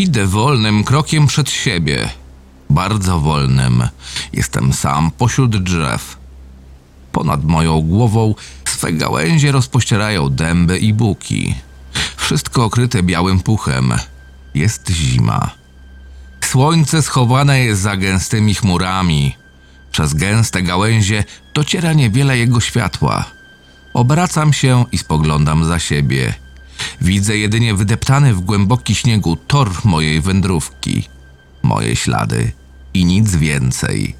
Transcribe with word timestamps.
Idę 0.00 0.26
wolnym 0.26 0.84
krokiem 0.84 1.26
przed 1.26 1.50
siebie. 1.50 2.08
Bardzo 2.70 3.20
wolnym. 3.20 3.88
Jestem 4.32 4.72
sam 4.72 5.10
pośród 5.10 5.62
drzew. 5.62 6.16
Ponad 7.12 7.44
moją 7.44 7.80
głową 7.80 8.34
swe 8.64 8.92
gałęzie 8.92 9.52
rozpościerają 9.52 10.28
dęby 10.28 10.78
i 10.78 10.92
buki. 10.94 11.54
Wszystko 12.16 12.64
okryte 12.64 13.02
białym 13.02 13.40
puchem. 13.40 13.92
Jest 14.54 14.90
zima. 14.90 15.50
Słońce 16.44 17.02
schowane 17.02 17.60
jest 17.60 17.82
za 17.82 17.96
gęstymi 17.96 18.54
chmurami. 18.54 19.36
Przez 19.92 20.14
gęste 20.14 20.62
gałęzie 20.62 21.24
dociera 21.54 21.92
niewiele 21.92 22.38
jego 22.38 22.60
światła. 22.60 23.24
Obracam 23.94 24.52
się 24.52 24.84
i 24.92 24.98
spoglądam 24.98 25.64
za 25.64 25.78
siebie. 25.78 26.34
Widzę 27.00 27.38
jedynie 27.38 27.74
wydeptany 27.74 28.34
w 28.34 28.40
głęboki 28.40 28.94
śniegu 28.94 29.36
tor 29.36 29.70
mojej 29.84 30.20
wędrówki. 30.20 31.08
Moje 31.62 31.96
ślady 31.96 32.52
i 32.94 33.04
nic 33.04 33.36
więcej. 33.36 34.14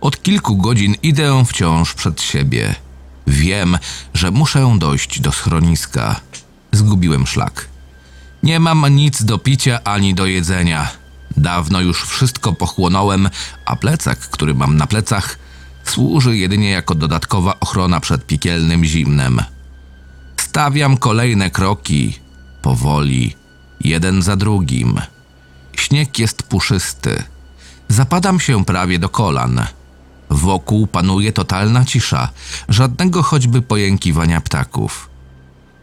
Od 0.00 0.22
kilku 0.22 0.56
godzin 0.56 0.94
idę 1.02 1.44
wciąż 1.46 1.94
przed 1.94 2.22
siebie. 2.22 2.74
Wiem, 3.26 3.78
że 4.14 4.30
muszę 4.30 4.76
dojść 4.78 5.20
do 5.20 5.32
schroniska. 5.32 6.20
Zgubiłem 6.72 7.26
szlak. 7.26 7.68
Nie 8.42 8.60
mam 8.60 8.88
nic 8.96 9.24
do 9.24 9.38
picia 9.38 9.80
ani 9.84 10.14
do 10.14 10.26
jedzenia. 10.26 10.88
Dawno 11.36 11.80
już 11.80 12.04
wszystko 12.04 12.52
pochłonąłem, 12.52 13.28
a 13.64 13.76
plecak, 13.76 14.18
który 14.18 14.54
mam 14.54 14.76
na 14.76 14.86
plecach, 14.86 15.38
służy 15.84 16.36
jedynie 16.36 16.70
jako 16.70 16.94
dodatkowa 16.94 17.60
ochrona 17.60 18.00
przed 18.00 18.26
piekielnym 18.26 18.84
zimnem. 18.84 19.42
Stawiam 20.54 20.96
kolejne 20.96 21.50
kroki, 21.50 22.18
powoli, 22.62 23.34
jeden 23.80 24.22
za 24.22 24.36
drugim. 24.36 25.00
Śnieg 25.76 26.18
jest 26.18 26.42
puszysty. 26.42 27.22
Zapadam 27.88 28.40
się 28.40 28.64
prawie 28.64 28.98
do 28.98 29.08
kolan. 29.08 29.66
Wokół 30.30 30.86
panuje 30.86 31.32
totalna 31.32 31.84
cisza, 31.84 32.28
żadnego 32.68 33.22
choćby 33.22 33.62
pojękiwania 33.62 34.40
ptaków. 34.40 35.10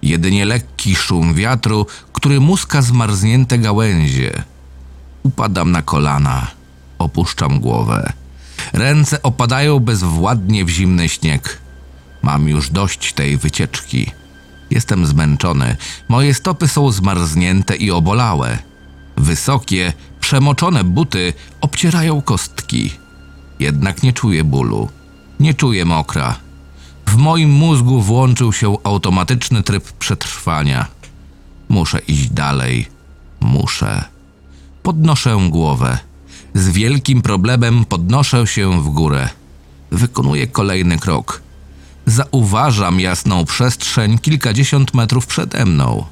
Jedynie 0.01 0.45
lekki 0.45 0.95
szum 0.95 1.33
wiatru, 1.33 1.85
który 2.13 2.39
muska 2.39 2.81
zmarznięte 2.81 3.57
gałęzie. 3.57 4.43
Upadam 5.23 5.71
na 5.71 5.81
kolana, 5.81 6.47
opuszczam 6.99 7.59
głowę. 7.59 8.13
Ręce 8.73 9.23
opadają 9.23 9.79
bezwładnie 9.79 10.65
w 10.65 10.69
zimny 10.69 11.09
śnieg. 11.09 11.61
Mam 12.21 12.49
już 12.49 12.69
dość 12.69 13.13
tej 13.13 13.37
wycieczki. 13.37 14.20
Jestem 14.71 15.05
zmęczony, 15.05 15.77
moje 16.09 16.33
stopy 16.33 16.67
są 16.67 16.91
zmarznięte 16.91 17.75
i 17.75 17.91
obolałe. 17.91 18.57
Wysokie, 19.17 19.93
przemoczone 20.19 20.83
buty 20.83 21.33
obcierają 21.61 22.21
kostki. 22.21 22.91
Jednak 23.59 24.03
nie 24.03 24.13
czuję 24.13 24.43
bólu, 24.43 24.89
nie 25.39 25.53
czuję 25.53 25.85
mokra. 25.85 26.35
W 27.07 27.15
moim 27.15 27.49
mózgu 27.49 28.01
włączył 28.01 28.53
się 28.53 28.77
automatyczny 28.83 29.63
tryb 29.63 29.91
przetrwania. 29.91 30.85
Muszę 31.69 31.99
iść 31.99 32.29
dalej, 32.29 32.87
muszę. 33.39 34.03
Podnoszę 34.83 35.37
głowę. 35.49 35.97
Z 36.53 36.69
wielkim 36.69 37.21
problemem 37.21 37.85
podnoszę 37.85 38.47
się 38.47 38.81
w 38.81 38.89
górę. 38.89 39.29
Wykonuję 39.91 40.47
kolejny 40.47 40.97
krok. 40.99 41.41
Zauważam 42.11 42.99
jasną 42.99 43.45
przestrzeń 43.45 44.19
kilkadziesiąt 44.19 44.93
metrów 44.93 45.25
przede 45.27 45.65
mną. 45.65 46.05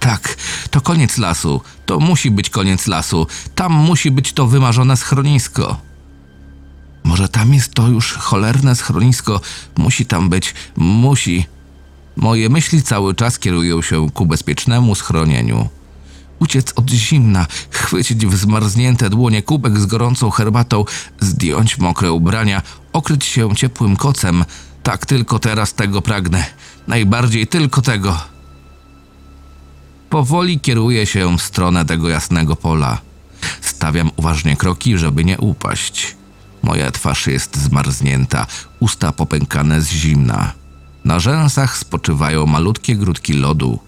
Tak, 0.00 0.36
to 0.70 0.80
koniec 0.80 1.18
lasu. 1.18 1.60
To 1.86 2.00
musi 2.00 2.30
być 2.30 2.50
koniec 2.50 2.86
lasu. 2.86 3.26
Tam 3.54 3.72
musi 3.72 4.10
być 4.10 4.32
to 4.32 4.46
wymarzone 4.46 4.96
schronisko. 4.96 5.80
Może 7.04 7.28
tam 7.28 7.54
jest 7.54 7.74
to 7.74 7.88
już 7.88 8.12
cholerne 8.12 8.76
schronisko. 8.76 9.40
Musi 9.76 10.06
tam 10.06 10.28
być. 10.28 10.54
Musi. 10.76 11.46
Moje 12.16 12.48
myśli 12.48 12.82
cały 12.82 13.14
czas 13.14 13.38
kierują 13.38 13.82
się 13.82 14.10
ku 14.10 14.26
bezpiecznemu 14.26 14.94
schronieniu. 14.94 15.68
Uciec 16.38 16.72
od 16.76 16.90
zimna, 16.90 17.46
chwycić 17.70 18.26
w 18.26 18.36
zmarznięte 18.36 19.10
dłonie 19.10 19.42
kubek 19.42 19.80
z 19.80 19.86
gorącą 19.86 20.30
herbatą, 20.30 20.84
zdjąć 21.20 21.78
mokre 21.78 22.12
ubrania, 22.12 22.62
okryć 22.92 23.24
się 23.24 23.56
ciepłym 23.56 23.96
kocem. 23.96 24.44
Tak 24.82 25.06
tylko 25.06 25.38
teraz 25.38 25.74
tego 25.74 26.02
pragnę. 26.02 26.44
Najbardziej 26.86 27.46
tylko 27.46 27.82
tego. 27.82 28.20
Powoli 30.10 30.60
kieruję 30.60 31.06
się 31.06 31.38
w 31.38 31.42
stronę 31.42 31.84
tego 31.84 32.08
jasnego 32.08 32.56
pola. 32.56 32.98
Stawiam 33.60 34.10
uważnie 34.16 34.56
kroki, 34.56 34.98
żeby 34.98 35.24
nie 35.24 35.38
upaść. 35.38 36.16
Moja 36.62 36.90
twarz 36.90 37.26
jest 37.26 37.56
zmarznięta, 37.56 38.46
usta 38.80 39.12
popękane 39.12 39.80
z 39.80 39.90
zimna. 39.90 40.52
Na 41.04 41.20
rzęsach 41.20 41.78
spoczywają 41.78 42.46
malutkie 42.46 42.96
grudki 42.96 43.32
lodu. 43.32 43.78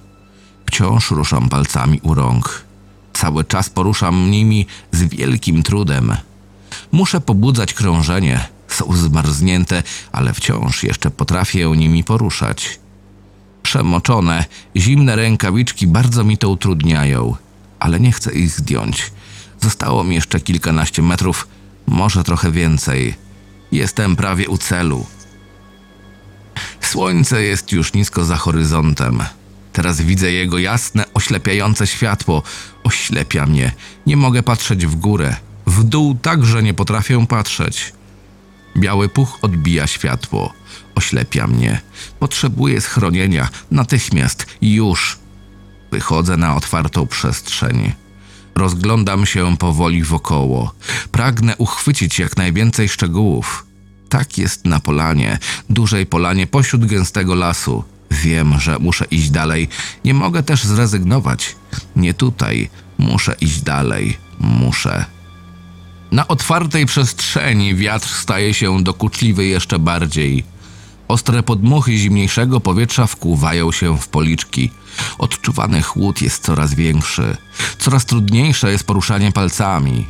Wciąż 0.67 1.11
ruszam 1.11 1.49
palcami 1.49 2.01
u 2.03 2.15
rąk. 2.15 2.65
Cały 3.13 3.45
czas 3.45 3.71
poruszam 3.71 4.31
nimi 4.31 4.67
z 4.93 5.03
wielkim 5.03 5.63
trudem. 5.63 6.17
Muszę 6.93 7.21
pobudzać 7.21 7.75
krążenie. 7.75 8.54
Są 8.75 8.97
zmarznięte, 8.97 9.83
ale 10.13 10.35
wciąż 10.35 10.83
jeszcze 10.83 11.11
potrafię 11.11 11.71
nimi 11.77 12.05
poruszać. 12.05 12.81
Przemoczone, 13.63 14.45
zimne 14.77 15.17
rękawiczki 15.17 15.87
bardzo 15.87 16.25
mi 16.25 16.39
to 16.39 16.49
utrudniają, 16.49 17.37
ale 17.81 18.01
nie 18.01 18.13
chcę 18.13 18.33
ich 18.33 18.51
zdjąć. 18.51 19.13
Zostało 19.61 20.05
mi 20.05 20.15
jeszcze 20.15 20.41
kilkanaście 20.41 21.03
metrów, 21.03 21.49
może 21.87 22.25
trochę 22.25 22.51
więcej. 22.51 23.15
Jestem 23.73 24.17
prawie 24.17 24.49
u 24.49 24.59
celu. 24.59 25.07
Słońce 26.81 27.43
jest 27.43 27.73
już 27.73 27.93
nisko 27.93 28.25
za 28.25 28.37
horyzontem. 28.37 29.23
Teraz 29.73 30.01
widzę 30.01 30.33
jego 30.33 30.59
jasne, 30.59 31.05
oślepiające 31.15 31.87
światło. 31.87 32.43
Oślepia 32.85 33.47
mnie. 33.47 33.73
Nie 34.07 34.17
mogę 34.17 34.43
patrzeć 34.43 34.87
w 34.87 34.97
górę. 34.97 35.37
W 35.67 35.85
dół 35.85 36.15
także 36.15 36.63
nie 36.63 36.75
potrafię 36.75 37.27
patrzeć. 37.27 37.94
Biały 38.77 39.09
puch 39.09 39.39
odbija 39.43 39.87
światło. 39.87 40.53
Oślepia 40.95 41.47
mnie. 41.47 41.81
Potrzebuję 42.19 42.81
schronienia. 42.81 43.49
Natychmiast. 43.71 44.47
Już. 44.63 45.19
Wychodzę 45.91 46.37
na 46.37 46.57
otwartą 46.57 47.07
przestrzeń. 47.07 47.93
Rozglądam 48.55 49.27
się 49.27 49.57
powoli 49.57 50.05
wokoło. 50.05 50.75
Pragnę 51.13 51.57
uchwycić 51.57 52.19
jak 52.19 52.37
najwięcej 52.37 52.89
szczegółów. 52.89 53.67
Tak 54.09 54.39
jest 54.39 54.65
na 54.65 54.81
polanie, 54.81 55.39
dużej 55.71 56.07
polanie 56.07 56.47
pośród 56.47 56.87
gęstego 56.87 57.35
lasu. 57.35 57.85
Wiem, 58.11 58.61
że 58.61 58.79
muszę 58.79 59.05
iść 59.05 59.31
dalej. 59.31 59.69
Nie 60.05 60.15
mogę 60.15 60.43
też 60.43 60.65
zrezygnować. 60.65 61.57
Nie 61.97 62.15
tutaj. 62.15 62.71
Muszę 62.99 63.37
iść 63.41 63.61
dalej. 63.61 64.17
Muszę. 64.41 65.05
Na 66.15 66.29
otwartej 66.29 66.87
przestrzeni 66.87 67.75
wiatr 67.75 68.09
staje 68.09 68.55
się 68.55 68.83
dokuczliwy 68.83 69.47
jeszcze 69.47 69.79
bardziej. 69.79 70.45
Ostre 71.09 71.43
podmuchy 71.43 71.97
zimniejszego 71.97 72.61
powietrza 72.61 73.07
wkłuwają 73.07 73.73
się 73.73 73.99
w 73.99 74.09
policzki. 74.09 74.71
Odczuwany 75.19 75.83
chłód 75.83 76.23
jest 76.23 76.43
coraz 76.43 76.75
większy. 76.75 77.37
Coraz 77.79 78.07
trudniejsze 78.07 78.73
jest 78.73 78.85
poruszanie 78.87 79.33
palcami. 79.33 80.07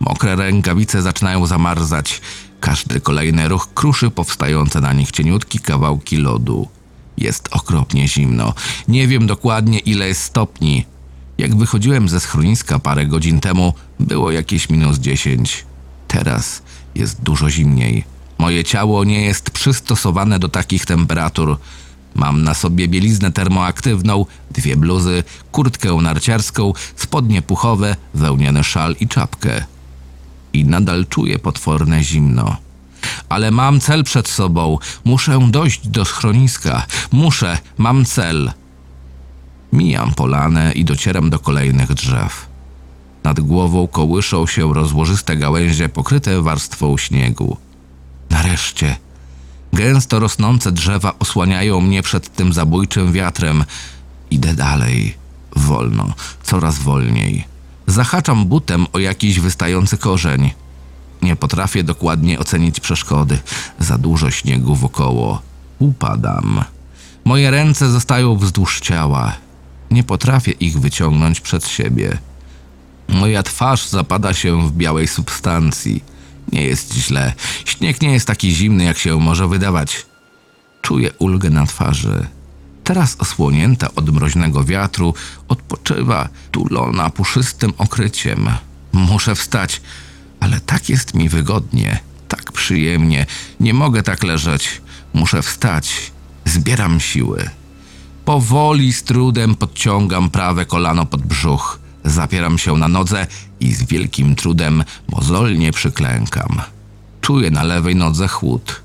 Mokre 0.00 0.36
rękawice 0.36 1.02
zaczynają 1.02 1.46
zamarzać. 1.46 2.20
Każdy 2.60 3.00
kolejny 3.00 3.48
ruch 3.48 3.68
kruszy 3.74 4.10
powstające 4.10 4.80
na 4.80 4.92
nich 4.92 5.10
cieniutki 5.10 5.58
kawałki 5.58 6.16
lodu. 6.16 6.68
Jest 7.18 7.48
okropnie 7.50 8.08
zimno. 8.08 8.54
Nie 8.88 9.08
wiem 9.08 9.26
dokładnie 9.26 9.78
ile 9.78 10.08
jest 10.08 10.22
stopni. 10.22 10.93
Jak 11.38 11.56
wychodziłem 11.56 12.08
ze 12.08 12.20
schroniska 12.20 12.78
parę 12.78 13.06
godzin 13.06 13.40
temu, 13.40 13.72
było 14.00 14.30
jakieś 14.30 14.70
minus 14.70 14.98
10. 14.98 15.64
Teraz 16.08 16.62
jest 16.94 17.22
dużo 17.22 17.50
zimniej. 17.50 18.04
Moje 18.38 18.64
ciało 18.64 19.04
nie 19.04 19.22
jest 19.22 19.50
przystosowane 19.50 20.38
do 20.38 20.48
takich 20.48 20.86
temperatur. 20.86 21.58
Mam 22.14 22.42
na 22.42 22.54
sobie 22.54 22.88
bieliznę 22.88 23.32
termoaktywną, 23.32 24.26
dwie 24.50 24.76
bluzy, 24.76 25.22
kurtkę 25.52 25.94
narciarską, 25.94 26.72
spodnie 26.96 27.42
puchowe, 27.42 27.96
wełniany 28.14 28.64
szal 28.64 28.96
i 29.00 29.08
czapkę. 29.08 29.64
I 30.52 30.64
nadal 30.64 31.06
czuję 31.06 31.38
potworne 31.38 32.02
zimno. 32.02 32.56
Ale 33.28 33.50
mam 33.50 33.80
cel 33.80 34.04
przed 34.04 34.28
sobą. 34.28 34.78
Muszę 35.04 35.48
dojść 35.50 35.88
do 35.88 36.04
schroniska. 36.04 36.86
Muszę, 37.12 37.58
mam 37.78 38.04
cel. 38.04 38.52
Mijam 39.74 40.14
polanę 40.14 40.72
i 40.72 40.84
docieram 40.84 41.30
do 41.30 41.38
kolejnych 41.38 41.94
drzew. 41.94 42.46
Nad 43.24 43.40
głową 43.40 43.86
kołyszą 43.86 44.46
się 44.46 44.74
rozłożyste 44.74 45.36
gałęzie 45.36 45.88
pokryte 45.88 46.42
warstwą 46.42 46.98
śniegu. 46.98 47.56
Nareszcie. 48.30 48.96
Gęsto 49.72 50.20
rosnące 50.20 50.72
drzewa 50.72 51.12
osłaniają 51.18 51.80
mnie 51.80 52.02
przed 52.02 52.36
tym 52.36 52.52
zabójczym 52.52 53.12
wiatrem. 53.12 53.64
Idę 54.30 54.54
dalej. 54.54 55.14
Wolno, 55.56 56.14
coraz 56.42 56.78
wolniej. 56.78 57.44
Zahaczam 57.86 58.44
butem 58.44 58.86
o 58.92 58.98
jakiś 58.98 59.40
wystający 59.40 59.98
korzeń. 59.98 60.50
Nie 61.22 61.36
potrafię 61.36 61.84
dokładnie 61.84 62.38
ocenić 62.38 62.80
przeszkody. 62.80 63.38
Za 63.78 63.98
dużo 63.98 64.30
śniegu 64.30 64.74
wokoło. 64.74 65.42
Upadam. 65.78 66.64
Moje 67.24 67.50
ręce 67.50 67.90
zostają 67.90 68.36
wzdłuż 68.36 68.80
ciała. 68.80 69.43
Nie 69.94 70.04
potrafię 70.04 70.52
ich 70.52 70.80
wyciągnąć 70.80 71.40
przed 71.40 71.68
siebie. 71.68 72.18
Moja 73.08 73.42
twarz 73.42 73.88
zapada 73.88 74.34
się 74.34 74.68
w 74.68 74.72
białej 74.72 75.08
substancji. 75.08 76.04
Nie 76.52 76.62
jest 76.62 76.94
źle. 76.94 77.32
Śnieg 77.64 78.02
nie 78.02 78.12
jest 78.12 78.26
taki 78.26 78.54
zimny, 78.54 78.84
jak 78.84 78.98
się 78.98 79.20
może 79.20 79.48
wydawać. 79.48 80.06
Czuję 80.82 81.12
ulgę 81.18 81.50
na 81.50 81.66
twarzy. 81.66 82.26
Teraz 82.84 83.16
osłonięta 83.18 83.88
od 83.96 84.10
mroźnego 84.10 84.64
wiatru, 84.64 85.14
odpoczywa, 85.48 86.28
tulona 86.50 87.10
puszystym 87.10 87.72
okryciem. 87.78 88.48
Muszę 88.92 89.34
wstać, 89.34 89.80
ale 90.40 90.60
tak 90.60 90.88
jest 90.88 91.14
mi 91.14 91.28
wygodnie, 91.28 92.00
tak 92.28 92.52
przyjemnie. 92.52 93.26
Nie 93.60 93.74
mogę 93.74 94.02
tak 94.02 94.22
leżeć. 94.22 94.80
Muszę 95.12 95.42
wstać. 95.42 96.12
Zbieram 96.44 97.00
siły. 97.00 97.50
Powoli, 98.24 98.92
z 98.92 99.02
trudem 99.02 99.54
podciągam 99.54 100.30
prawe 100.30 100.66
kolano 100.66 101.06
pod 101.06 101.22
brzuch. 101.22 101.78
Zapieram 102.04 102.58
się 102.58 102.76
na 102.76 102.88
nodze 102.88 103.26
i 103.60 103.74
z 103.74 103.82
wielkim 103.82 104.34
trudem 104.34 104.84
mozolnie 105.08 105.72
przyklękam. 105.72 106.62
Czuję 107.20 107.50
na 107.50 107.62
lewej 107.62 107.96
nodze 107.96 108.28
chłód. 108.28 108.82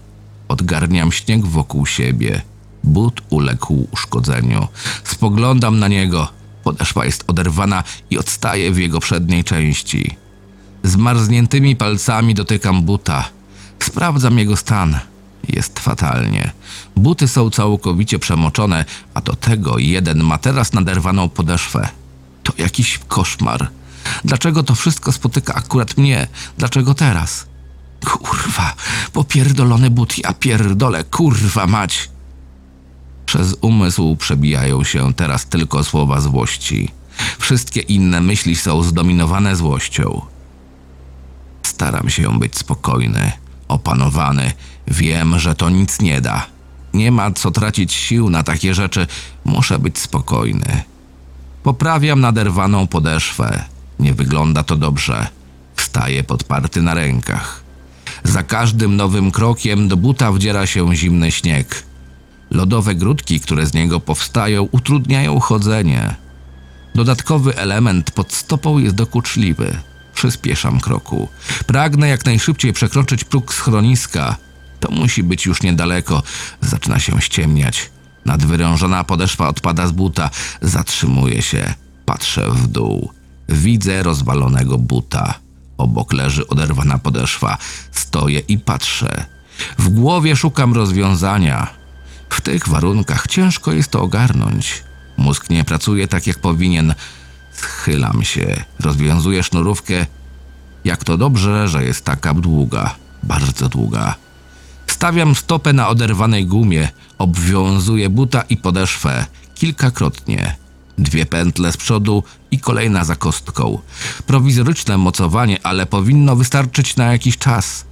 Odgarniam 0.48 1.12
śnieg 1.12 1.46
wokół 1.46 1.86
siebie. 1.86 2.42
But 2.84 3.22
uległ 3.30 3.88
uszkodzeniu. 3.92 4.68
Spoglądam 5.04 5.80
na 5.80 5.88
niego. 5.88 6.28
Podeszwa 6.64 7.06
jest 7.06 7.24
oderwana 7.28 7.84
i 8.10 8.18
odstaje 8.18 8.72
w 8.72 8.78
jego 8.78 9.00
przedniej 9.00 9.44
części. 9.44 10.16
Zmarzniętymi 10.84 11.76
palcami 11.76 12.34
dotykam 12.34 12.84
buta. 12.84 13.30
Sprawdzam 13.80 14.40
jego 14.40 14.56
stan. 14.56 15.00
Jest 15.48 15.80
fatalnie. 15.80 16.52
Buty 16.96 17.28
są 17.28 17.50
całkowicie 17.50 18.20
przemoczone, 18.20 18.86
a 19.14 19.22
do 19.22 19.36
tego 19.36 19.78
jeden 19.78 20.24
ma 20.24 20.38
teraz 20.38 20.74
naderwaną 20.74 21.30
podeszwę. 21.30 21.90
To 22.44 22.54
jakiś 22.58 23.00
koszmar. 23.08 23.70
Dlaczego 24.26 24.64
to 24.64 24.76
wszystko 24.76 25.12
spotyka 25.12 25.54
akurat 25.56 25.98
mnie? 25.98 26.28
Dlaczego 26.58 26.94
teraz? 26.94 27.46
Kurwa, 28.06 28.74
popierdolony 29.14 29.90
but, 29.90 30.18
ja 30.18 30.34
pierdolę, 30.34 31.04
kurwa 31.04 31.68
mać. 31.68 32.10
Przez 33.26 33.56
umysł 33.62 34.16
przebijają 34.16 34.84
się 34.84 35.14
teraz 35.14 35.46
tylko 35.46 35.84
słowa 35.84 36.22
złości. 36.22 36.92
Wszystkie 37.40 37.82
inne 37.82 38.22
myśli 38.22 38.56
są 38.56 38.84
zdominowane 38.84 39.56
złością. 39.56 40.22
Staram 41.64 42.10
się 42.10 42.40
być 42.40 42.58
spokojny, 42.58 43.32
opanowany. 43.68 44.52
Wiem, 44.90 45.40
że 45.40 45.56
to 45.56 45.70
nic 45.70 46.02
nie 46.02 46.22
da. 46.22 46.46
Nie 46.94 47.12
ma 47.12 47.32
co 47.32 47.52
tracić 47.52 47.94
sił 47.94 48.30
na 48.30 48.44
takie 48.44 48.74
rzeczy. 48.74 49.08
Muszę 49.46 49.80
być 49.80 50.00
spokojny. 50.00 50.84
Poprawiam 51.64 52.22
naderwaną 52.22 52.88
podeszwę. 52.88 53.64
Nie 54.00 54.14
wygląda 54.14 54.64
to 54.64 54.76
dobrze. 54.76 55.28
Wstaję 55.76 56.24
podparty 56.24 56.82
na 56.82 56.94
rękach. 56.94 57.64
Za 58.24 58.44
każdym 58.44 58.96
nowym 58.96 59.32
krokiem 59.32 59.88
do 59.88 59.98
buta 59.98 60.32
wdziera 60.32 60.66
się 60.66 60.96
zimny 60.96 61.32
śnieg. 61.32 61.84
Lodowe 62.52 62.96
grudki, 62.96 63.40
które 63.40 63.66
z 63.66 63.74
niego 63.74 64.00
powstają, 64.00 64.64
utrudniają 64.72 65.40
chodzenie. 65.40 66.16
Dodatkowy 66.96 67.58
element 67.58 68.12
pod 68.12 68.34
stopą 68.34 68.78
jest 68.78 68.96
dokuczliwy. 68.96 69.78
Przyspieszam 70.14 70.80
kroku. 70.80 71.28
Pragnę 71.68 72.08
jak 72.10 72.26
najszybciej 72.26 72.74
przekroczyć 72.74 73.24
próg 73.24 73.54
schroniska. 73.54 74.36
To 74.80 74.92
musi 74.92 75.24
być 75.24 75.46
już 75.46 75.64
niedaleko. 75.64 76.24
Zaczyna 76.62 77.00
się 77.00 77.22
ściemniać. 77.22 77.90
Nadwyrężona 78.26 79.04
podeszwa 79.04 79.48
odpada 79.48 79.88
z 79.88 79.92
buta. 79.92 80.30
Zatrzymuję 80.62 81.42
się. 81.42 81.74
Patrzę 82.06 82.50
w 82.52 82.68
dół. 82.68 83.12
Widzę 83.50 84.04
rozwalonego 84.04 84.78
buta. 84.78 85.34
Obok 85.78 86.14
leży 86.14 86.48
oderwana 86.48 86.98
podeszwa. 86.98 87.58
Stoję 87.92 88.40
i 88.40 88.58
patrzę. 88.58 89.26
W 89.78 89.90
głowie 89.90 90.36
szukam 90.36 90.74
rozwiązania. 90.74 91.68
W 92.30 92.42
tych 92.42 92.68
warunkach 92.68 93.28
ciężko 93.28 93.72
jest 93.72 93.92
to 93.92 94.02
ogarnąć. 94.02 94.84
Mózg 95.18 95.50
nie 95.50 95.64
pracuje 95.64 96.08
tak 96.08 96.28
jak 96.28 96.40
powinien. 96.40 96.94
Schylam 97.52 98.24
się, 98.24 98.64
rozwiązuję 98.80 99.44
sznurówkę. 99.44 100.06
Jak 100.84 101.04
to 101.04 101.18
dobrze, 101.18 101.68
że 101.68 101.84
jest 101.84 102.06
taka 102.06 102.34
długa, 102.34 102.96
bardzo 103.24 103.70
długa. 103.70 104.16
Stawiam 105.00 105.36
stopę 105.36 105.74
na 105.74 105.88
oderwanej 105.88 106.46
gumie, 106.46 106.90
obwiązuję 107.18 108.10
buta 108.10 108.42
i 108.42 108.58
podeszwę 108.58 109.26
kilkakrotnie. 109.56 110.56
Dwie 110.98 111.26
pętle 111.26 111.72
z 111.72 111.78
przodu 111.78 112.24
i 112.52 112.60
kolejna 112.60 113.04
za 113.04 113.16
kostką. 113.16 113.80
Prowizoryczne 114.28 114.98
mocowanie, 114.98 115.58
ale 115.64 115.86
powinno 115.86 116.36
wystarczyć 116.36 116.96
na 116.96 117.06
jakiś 117.12 117.38
czas. 117.38 117.86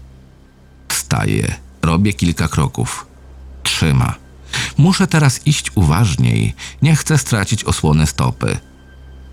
Wstaję, 0.88 1.56
robię 1.81 2.13
kilka 2.13 2.48
kroków. 2.48 3.06
Trzyma. 3.63 4.15
Muszę 4.77 5.07
teraz 5.07 5.48
iść 5.48 5.71
uważniej. 5.75 6.56
Nie 6.81 6.95
chcę 6.95 7.18
stracić 7.18 7.63
osłony 7.63 8.07
stopy. 8.07 8.57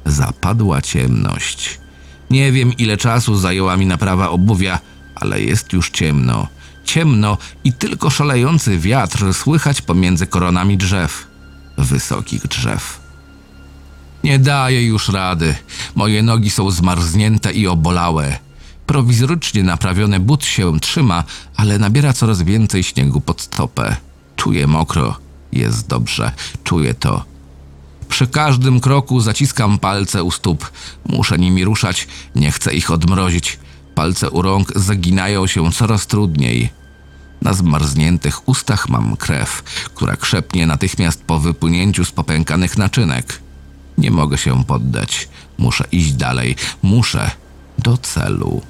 Zapadła 0.04 0.82
ciemność. 0.82 1.80
Nie 2.30 2.52
wiem, 2.52 2.72
ile 2.78 2.96
czasu 2.96 3.36
zajęła 3.36 3.76
mi 3.76 3.86
naprawa 3.86 4.28
obuwia, 4.28 4.80
ale 5.14 5.40
jest 5.40 5.72
już 5.72 5.90
ciemno. 5.90 6.48
Ciemno 6.84 7.38
i 7.64 7.72
tylko 7.72 8.10
szalejący 8.10 8.78
wiatr 8.78 9.34
słychać 9.34 9.82
pomiędzy 9.82 10.26
koronami 10.26 10.76
drzew. 10.76 11.26
Wysokich 11.78 12.46
drzew. 12.48 13.00
Nie 14.24 14.38
daję 14.38 14.86
już 14.86 15.08
rady. 15.08 15.54
Moje 15.94 16.22
nogi 16.22 16.50
są 16.50 16.70
zmarznięte 16.70 17.52
i 17.52 17.66
obolałe. 17.66 18.38
Prowizorycznie 18.86 19.62
naprawiony 19.62 20.20
but 20.20 20.44
się 20.44 20.80
trzyma, 20.80 21.24
ale 21.56 21.78
nabiera 21.78 22.12
coraz 22.12 22.42
więcej 22.42 22.82
śniegu 22.82 23.20
pod 23.20 23.40
stopę. 23.40 23.96
Czuję 24.36 24.66
mokro. 24.66 25.16
Jest 25.52 25.86
dobrze. 25.86 26.32
Czuję 26.64 26.94
to. 26.94 27.24
Przy 28.08 28.26
każdym 28.26 28.80
kroku 28.80 29.20
zaciskam 29.20 29.78
palce 29.78 30.22
u 30.22 30.30
stóp. 30.30 30.70
Muszę 31.06 31.38
nimi 31.38 31.64
ruszać, 31.64 32.08
nie 32.34 32.50
chcę 32.50 32.74
ich 32.74 32.90
odmrozić. 32.90 33.58
Palce 33.94 34.30
u 34.30 34.42
rąk 34.42 34.72
zaginają 34.76 35.46
się 35.46 35.72
coraz 35.72 36.06
trudniej. 36.06 36.70
Na 37.42 37.52
zmarzniętych 37.52 38.48
ustach 38.48 38.88
mam 38.88 39.16
krew, 39.16 39.62
która 39.94 40.16
krzepnie 40.16 40.66
natychmiast 40.66 41.24
po 41.24 41.38
wypłynięciu 41.38 42.04
z 42.04 42.12
popękanych 42.12 42.78
naczynek. 42.78 43.40
Nie 43.98 44.10
mogę 44.10 44.38
się 44.38 44.64
poddać. 44.64 45.28
Muszę 45.58 45.84
iść 45.92 46.12
dalej. 46.12 46.56
Muszę 46.82 47.30
do 47.78 47.96
celu. 47.98 48.62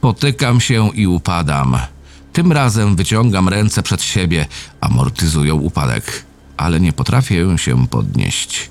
Potykam 0.00 0.60
się 0.60 0.90
i 0.94 1.06
upadam. 1.06 1.78
Tym 2.32 2.52
razem 2.52 2.96
wyciągam 2.96 3.48
ręce 3.48 3.82
przed 3.82 4.02
siebie, 4.02 4.46
amortyzują 4.80 5.56
upadek, 5.56 6.24
ale 6.56 6.80
nie 6.80 6.92
potrafię 6.92 7.58
się 7.58 7.86
podnieść. 7.86 8.70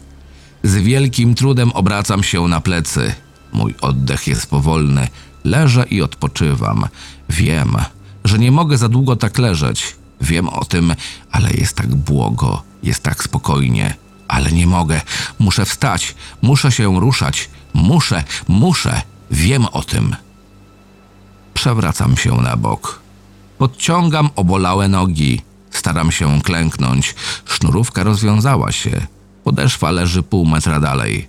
Z 0.63 0.75
wielkim 0.75 1.35
trudem 1.35 1.71
obracam 1.71 2.23
się 2.23 2.47
na 2.47 2.61
plecy. 2.61 3.13
Mój 3.53 3.75
oddech 3.81 4.27
jest 4.27 4.49
powolny. 4.49 5.07
Leżę 5.43 5.85
i 5.89 6.01
odpoczywam. 6.01 6.87
Wiem, 7.29 7.77
że 8.23 8.39
nie 8.39 8.51
mogę 8.51 8.77
za 8.77 8.89
długo 8.89 9.15
tak 9.15 9.37
leżeć. 9.37 9.95
Wiem 10.21 10.49
o 10.49 10.65
tym, 10.65 10.95
ale 11.31 11.51
jest 11.51 11.75
tak 11.75 11.95
błogo, 11.95 12.63
jest 12.83 13.03
tak 13.03 13.23
spokojnie. 13.23 13.95
Ale 14.27 14.51
nie 14.51 14.67
mogę. 14.67 15.01
Muszę 15.39 15.65
wstać, 15.65 16.15
muszę 16.41 16.71
się 16.71 16.99
ruszać. 16.99 17.49
Muszę, 17.73 18.23
muszę. 18.47 19.01
Wiem 19.31 19.65
o 19.65 19.83
tym. 19.83 20.15
Przewracam 21.53 22.17
się 22.17 22.35
na 22.35 22.57
bok. 22.57 23.01
Podciągam 23.57 24.29
obolałe 24.35 24.87
nogi. 24.87 25.41
Staram 25.71 26.11
się 26.11 26.41
klęknąć. 26.41 27.15
Sznurówka 27.45 28.03
rozwiązała 28.03 28.71
się. 28.71 29.07
Podeszwa 29.43 29.91
leży 29.91 30.23
pół 30.23 30.45
metra 30.45 30.79
dalej. 30.79 31.27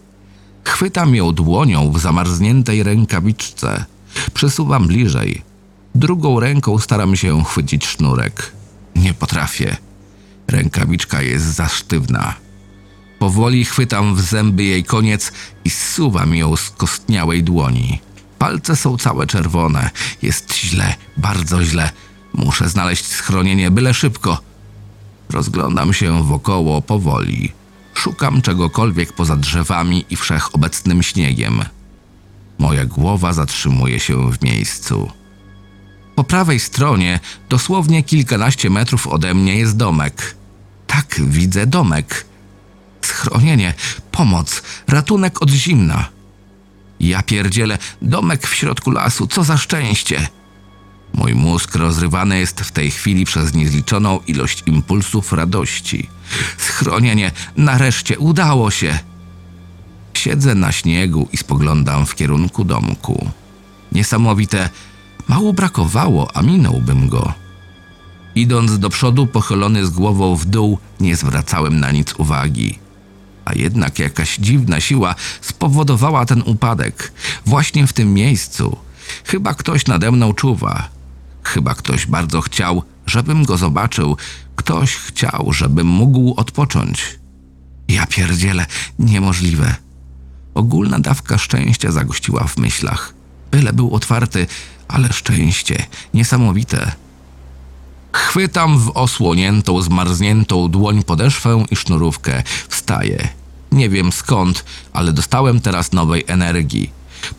Chwytam 0.65 1.15
ją 1.15 1.33
dłonią 1.33 1.93
w 1.93 2.01
zamarzniętej 2.01 2.83
rękawiczce. 2.83 3.85
Przesuwam 4.35 4.87
bliżej. 4.87 5.43
Drugą 5.95 6.41
ręką 6.41 6.79
staram 6.79 7.17
się 7.17 7.45
chwycić 7.45 7.87
sznurek. 7.87 8.53
Nie 8.97 9.15
potrafię. 9.15 9.77
Rękawiczka 10.49 11.23
jest 11.23 11.45
za 11.45 11.69
sztywna. 11.69 12.35
Powoli 13.19 13.65
chwytam 13.65 14.15
w 14.15 14.21
zęby 14.21 14.65
jej 14.65 14.85
koniec 14.85 15.33
i 15.65 15.71
zsuwam 15.71 16.35
ją 16.35 16.57
z 16.57 16.71
kostniałej 16.71 17.43
dłoni. 17.43 18.01
Palce 18.39 18.77
są 18.77 18.97
całe 18.97 19.27
czerwone. 19.27 19.91
Jest 20.23 20.55
źle, 20.55 20.95
bardzo 21.17 21.65
źle. 21.65 21.91
Muszę 22.33 22.69
znaleźć 22.69 23.07
schronienie 23.07 23.71
byle 23.71 23.95
szybko. 23.95 24.39
Rozglądam 25.31 25.93
się 25.93 26.25
wokoło 26.25 26.83
powoli. 26.83 27.53
Szukam 28.01 28.43
czegokolwiek 28.43 29.13
poza 29.13 29.37
drzewami 29.37 30.05
i 30.11 30.17
wszechobecnym 30.17 31.03
śniegiem. 31.03 31.65
Moja 32.59 32.85
głowa 32.85 33.33
zatrzymuje 33.33 34.01
się 34.01 34.33
w 34.33 34.43
miejscu. 34.43 35.11
Po 36.15 36.25
prawej 36.25 36.61
stronie, 36.61 37.21
dosłownie 37.49 38.03
kilkanaście 38.03 38.71
metrów 38.71 39.07
ode 39.07 39.35
mnie, 39.35 39.57
jest 39.57 39.77
domek. 39.77 40.37
Tak, 40.87 41.21
widzę 41.25 41.67
domek. 41.67 42.25
Schronienie, 43.03 43.75
pomoc, 44.13 44.63
ratunek 44.89 45.43
od 45.43 45.51
zimna. 45.51 46.09
Ja 47.01 47.23
pierdzielę, 47.23 47.79
domek 48.03 48.47
w 48.47 48.55
środku 48.55 48.91
lasu, 48.91 49.27
co 49.27 49.45
za 49.45 49.57
szczęście! 49.57 50.29
Mój 51.15 51.35
mózg 51.35 51.75
rozrywany 51.75 52.39
jest 52.39 52.61
w 52.61 52.73
tej 52.73 52.91
chwili 52.91 53.25
przez 53.25 53.55
niezliczoną 53.55 54.21
ilość 54.27 54.63
impulsów 54.67 55.33
radości. 55.33 56.09
Schronienie, 56.59 57.33
nareszcie 57.57 58.19
udało 58.19 58.71
się! 58.71 58.99
Siedzę 60.15 60.55
na 60.55 60.73
śniegu 60.73 61.29
i 61.33 61.37
spoglądam 61.37 62.07
w 62.07 62.15
kierunku 62.15 62.65
domku. 62.65 63.31
Niesamowite, 63.93 64.71
mało 65.29 65.53
brakowało, 65.53 66.37
a 66.37 66.43
minąłbym 66.43 67.09
go. 67.09 67.35
Idąc 68.35 68.79
do 68.79 68.91
przodu, 68.91 69.27
pochylony 69.27 69.87
z 69.87 69.91
głową 69.91 70.37
w 70.37 70.45
dół, 70.45 70.79
nie 71.01 71.17
zwracałem 71.17 71.81
na 71.81 71.91
nic 71.91 72.15
uwagi. 72.19 72.79
A 73.45 73.55
jednak 73.55 73.99
jakaś 73.99 74.37
dziwna 74.37 74.81
siła 74.81 75.15
spowodowała 75.41 76.27
ten 76.27 76.43
upadek. 76.47 77.13
Właśnie 77.47 77.87
w 77.87 77.93
tym 77.93 78.15
miejscu. 78.15 78.77
Chyba 79.25 79.55
ktoś 79.55 79.87
nade 79.87 80.11
mną 80.11 80.33
czuwa. 80.33 80.89
Chyba 81.43 81.75
ktoś 81.75 82.07
bardzo 82.07 82.41
chciał, 82.41 82.83
żebym 83.07 83.45
go 83.45 83.57
zobaczył. 83.57 84.17
Ktoś 84.57 84.97
chciał, 84.97 85.53
żebym 85.53 85.87
mógł 85.87 86.35
odpocząć. 86.37 87.19
Ja 87.89 88.07
pierdzielę, 88.07 88.67
niemożliwe. 88.99 89.75
Ogólna 90.55 90.99
dawka 90.99 91.39
szczęścia 91.39 91.93
zagościła 91.93 92.45
w 92.45 92.57
myślach. 92.57 93.15
Byle 93.51 93.73
był 93.73 93.95
otwarty, 93.95 94.47
ale 94.89 95.13
szczęście, 95.13 95.87
niesamowite. 96.15 96.93
Chwytam 98.13 98.79
w 98.79 98.91
osłoniętą, 98.95 99.83
zmarzniętą 99.83 100.69
dłoń 100.69 101.03
podeszwę 101.03 101.65
i 101.71 101.77
sznurówkę. 101.77 102.43
Wstaję. 102.69 103.29
Nie 103.73 103.89
wiem 103.89 104.13
skąd, 104.13 104.65
ale 104.93 105.13
dostałem 105.13 105.61
teraz 105.61 105.93
nowej 105.93 106.25
energii. 106.27 106.91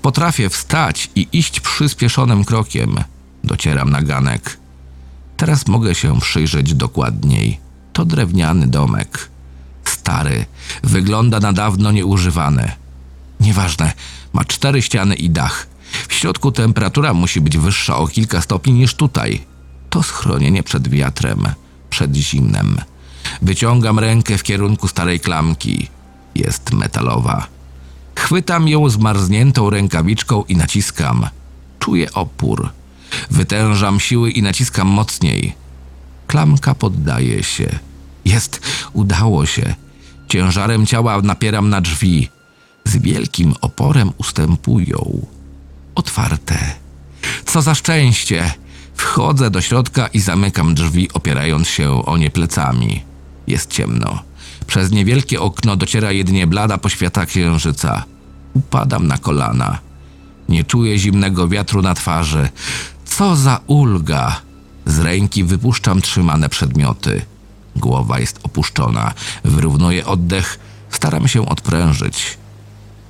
Potrafię 0.02 0.50
wstać 0.50 1.10
i 1.16 1.28
iść 1.32 1.60
przyspieszonym 1.60 2.46
krokiem. 2.46 3.04
Docieram 3.44 3.90
na 3.90 4.02
ganek. 4.02 4.58
Teraz 5.38 5.68
mogę 5.68 5.96
się 5.96 6.20
przyjrzeć 6.20 6.74
dokładniej. 6.74 7.60
To 7.94 8.06
drewniany 8.06 8.68
domek. 8.68 9.30
Stary, 9.84 10.46
wygląda 10.84 11.40
na 11.40 11.54
dawno 11.54 11.92
nieużywany. 11.92 12.72
Nieważne, 13.40 13.94
ma 14.34 14.46
cztery 14.46 14.82
ściany 14.82 15.16
i 15.16 15.30
dach. 15.30 15.68
W 16.08 16.14
środku 16.14 16.52
temperatura 16.52 17.14
musi 17.14 17.42
być 17.42 17.58
wyższa 17.58 17.98
o 17.98 18.08
kilka 18.08 18.42
stopni 18.42 18.74
niż 18.74 18.96
tutaj. 18.96 19.46
To 19.90 20.04
schronienie 20.04 20.64
przed 20.64 20.88
wiatrem, 20.88 21.48
przed 21.90 22.16
zimnem. 22.16 22.78
Wyciągam 23.42 24.00
rękę 24.00 24.38
w 24.38 24.44
kierunku 24.44 24.88
starej 24.88 25.20
klamki. 25.20 25.88
Jest 26.36 26.74
metalowa. 26.74 27.48
Chwytam 28.16 28.68
ją 28.68 28.90
zmarzniętą 28.90 29.70
rękawiczką 29.70 30.44
i 30.44 30.56
naciskam. 30.56 31.28
Czuję 31.80 32.14
opór. 32.14 32.70
Wytężam 33.32 34.00
siły 34.00 34.32
i 34.32 34.42
naciskam 34.42 34.88
mocniej. 34.88 35.54
Klamka 36.28 36.76
poddaje 36.76 37.44
się. 37.44 37.80
Jest, 38.26 38.62
udało 38.94 39.46
się. 39.46 39.76
Ciężarem 40.28 40.86
ciała 40.86 41.22
napieram 41.22 41.70
na 41.70 41.82
drzwi. 41.82 42.30
Z 42.86 42.98
wielkim 42.98 43.54
oporem 43.62 44.12
ustępują. 44.18 45.26
Otwarte. 45.96 46.58
Co 47.46 47.62
za 47.62 47.76
szczęście! 47.76 48.54
Wchodzę 48.96 49.50
do 49.50 49.62
środka 49.62 50.08
i 50.08 50.20
zamykam 50.20 50.74
drzwi, 50.74 51.14
opierając 51.14 51.68
się 51.68 52.06
o 52.06 52.18
nie 52.18 52.30
plecami. 52.30 53.04
Jest 53.48 53.72
ciemno. 53.72 54.20
Przez 54.68 54.92
niewielkie 54.92 55.42
okno 55.42 55.76
dociera 55.76 56.12
jedynie 56.12 56.48
blada 56.48 56.78
poświata 56.78 57.26
księżyca. 57.26 58.04
Upadam 58.54 59.08
na 59.08 59.18
kolana. 59.18 59.80
Nie 60.50 60.64
czuję 60.64 60.98
zimnego 61.00 61.48
wiatru 61.48 61.82
na 61.82 61.94
twarzy. 61.94 62.50
Co 63.18 63.36
za 63.36 63.60
ulga! 63.68 64.42
Z 64.86 65.00
ręki 65.00 65.44
wypuszczam 65.44 66.02
trzymane 66.02 66.50
przedmioty. 66.50 67.22
Głowa 67.76 68.20
jest 68.20 68.40
opuszczona. 68.44 69.14
Wyrównuję 69.44 70.06
oddech. 70.06 70.60
Staram 70.90 71.28
się 71.28 71.46
odprężyć. 71.50 72.38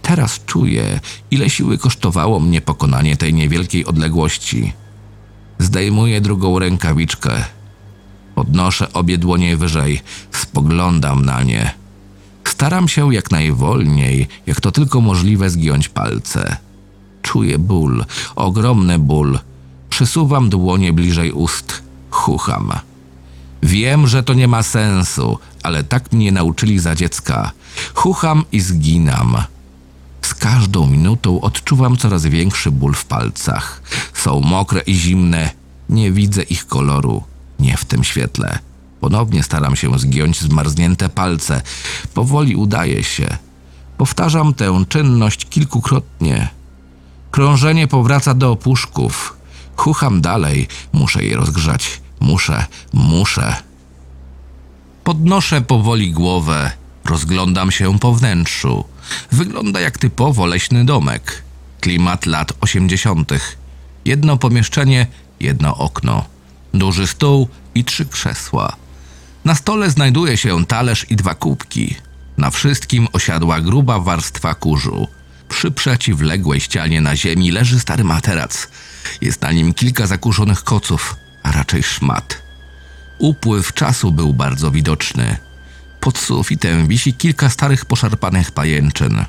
Teraz 0.01 0.39
czuję, 0.45 0.99
ile 1.31 1.49
siły 1.49 1.77
kosztowało 1.77 2.39
mnie 2.39 2.61
pokonanie 2.61 3.17
tej 3.17 3.33
niewielkiej 3.33 3.85
odległości. 3.85 4.73
Zdejmuję 5.59 6.21
drugą 6.21 6.59
rękawiczkę. 6.59 7.45
Podnoszę 8.35 8.93
obie 8.93 9.17
dłonie 9.17 9.57
wyżej, 9.57 10.01
spoglądam 10.31 11.25
na 11.25 11.43
nie. 11.43 11.73
Staram 12.47 12.87
się 12.87 13.13
jak 13.13 13.31
najwolniej, 13.31 14.27
jak 14.45 14.61
to 14.61 14.71
tylko 14.71 15.01
możliwe, 15.01 15.49
zgiąć 15.49 15.89
palce. 15.89 16.57
Czuję 17.21 17.59
ból, 17.59 18.05
ogromny 18.35 18.99
ból. 18.99 19.39
Przesuwam 19.91 20.49
dłonie 20.49 20.93
bliżej 20.93 21.31
ust, 21.31 21.81
chucham. 22.09 22.71
Wiem, 23.63 24.07
że 24.07 24.23
to 24.23 24.33
nie 24.33 24.47
ma 24.47 24.63
sensu, 24.63 25.37
ale 25.63 25.83
tak 25.83 26.11
mnie 26.11 26.31
nauczyli 26.31 26.79
za 26.79 26.95
dziecka. 26.95 27.51
Chucham 27.93 28.43
i 28.51 28.59
zginam. 28.59 29.37
Z 30.21 30.33
każdą 30.33 30.87
minutą 30.87 31.41
odczuwam 31.41 31.97
coraz 31.97 32.25
większy 32.25 32.71
ból 32.71 32.93
w 32.93 33.05
palcach. 33.05 33.81
Są 34.13 34.39
mokre 34.39 34.81
i 34.81 34.95
zimne. 34.95 35.49
Nie 35.89 36.11
widzę 36.11 36.41
ich 36.41 36.67
koloru. 36.67 37.23
Nie 37.59 37.77
w 37.77 37.85
tym 37.85 38.03
świetle. 38.03 38.59
Ponownie 39.01 39.43
staram 39.43 39.75
się 39.75 39.99
zgiąć 39.99 40.41
zmarznięte 40.41 41.09
palce. 41.09 41.61
Powoli 42.13 42.55
udaje 42.55 43.03
się. 43.03 43.37
Powtarzam 43.97 44.53
tę 44.53 44.85
czynność 44.89 45.45
kilkukrotnie. 45.45 46.49
Krążenie 47.31 47.87
powraca 47.87 48.33
do 48.33 48.51
opuszków. 48.51 49.40
Chucham 49.81 50.21
dalej. 50.21 50.67
Muszę 50.93 51.23
je 51.23 51.35
rozgrzać. 51.35 52.01
Muszę, 52.19 52.65
muszę. 52.93 53.55
Podnoszę 55.03 55.61
powoli 55.61 56.11
głowę. 56.11 56.71
Rozglądam 57.05 57.71
się 57.71 57.99
po 57.99 58.13
wnętrzu. 58.13 58.83
Wygląda 59.31 59.79
jak 59.79 59.97
typowo 59.97 60.45
leśny 60.45 60.85
domek. 60.85 61.43
Klimat 61.79 62.25
lat 62.25 62.53
osiemdziesiątych. 62.61 63.57
Jedno 64.05 64.37
pomieszczenie, 64.37 65.07
jedno 65.39 65.77
okno. 65.77 66.25
Duży 66.73 67.07
stół 67.07 67.47
i 67.75 67.83
trzy 67.83 68.05
krzesła. 68.05 68.75
Na 69.45 69.55
stole 69.55 69.89
znajduje 69.89 70.37
się 70.37 70.65
talerz 70.65 71.05
i 71.09 71.15
dwa 71.15 71.35
kubki. 71.35 71.95
Na 72.37 72.49
wszystkim 72.49 73.07
osiadła 73.13 73.61
gruba 73.61 73.99
warstwa 73.99 74.53
kurzu. 74.53 75.07
Przy 75.49 75.71
przeciwległej 75.71 76.59
ścianie 76.59 77.01
na 77.01 77.15
ziemi 77.15 77.51
leży 77.51 77.79
stary 77.79 78.03
materac. 78.03 78.67
Jest 79.21 79.41
na 79.41 79.51
nim 79.51 79.73
kilka 79.73 80.07
zakurzonych 80.07 80.63
koców, 80.63 81.15
a 81.43 81.51
raczej 81.51 81.83
szmat. 81.83 82.41
Upływ 83.17 83.73
czasu 83.73 84.11
był 84.11 84.33
bardzo 84.33 84.71
widoczny. 84.71 85.37
Pod 85.99 86.17
sufitem 86.17 86.87
wisi 86.87 87.13
kilka 87.13 87.49
starych 87.49 87.85
poszarpanych 87.85 88.51
pajęczyn. 88.51 89.25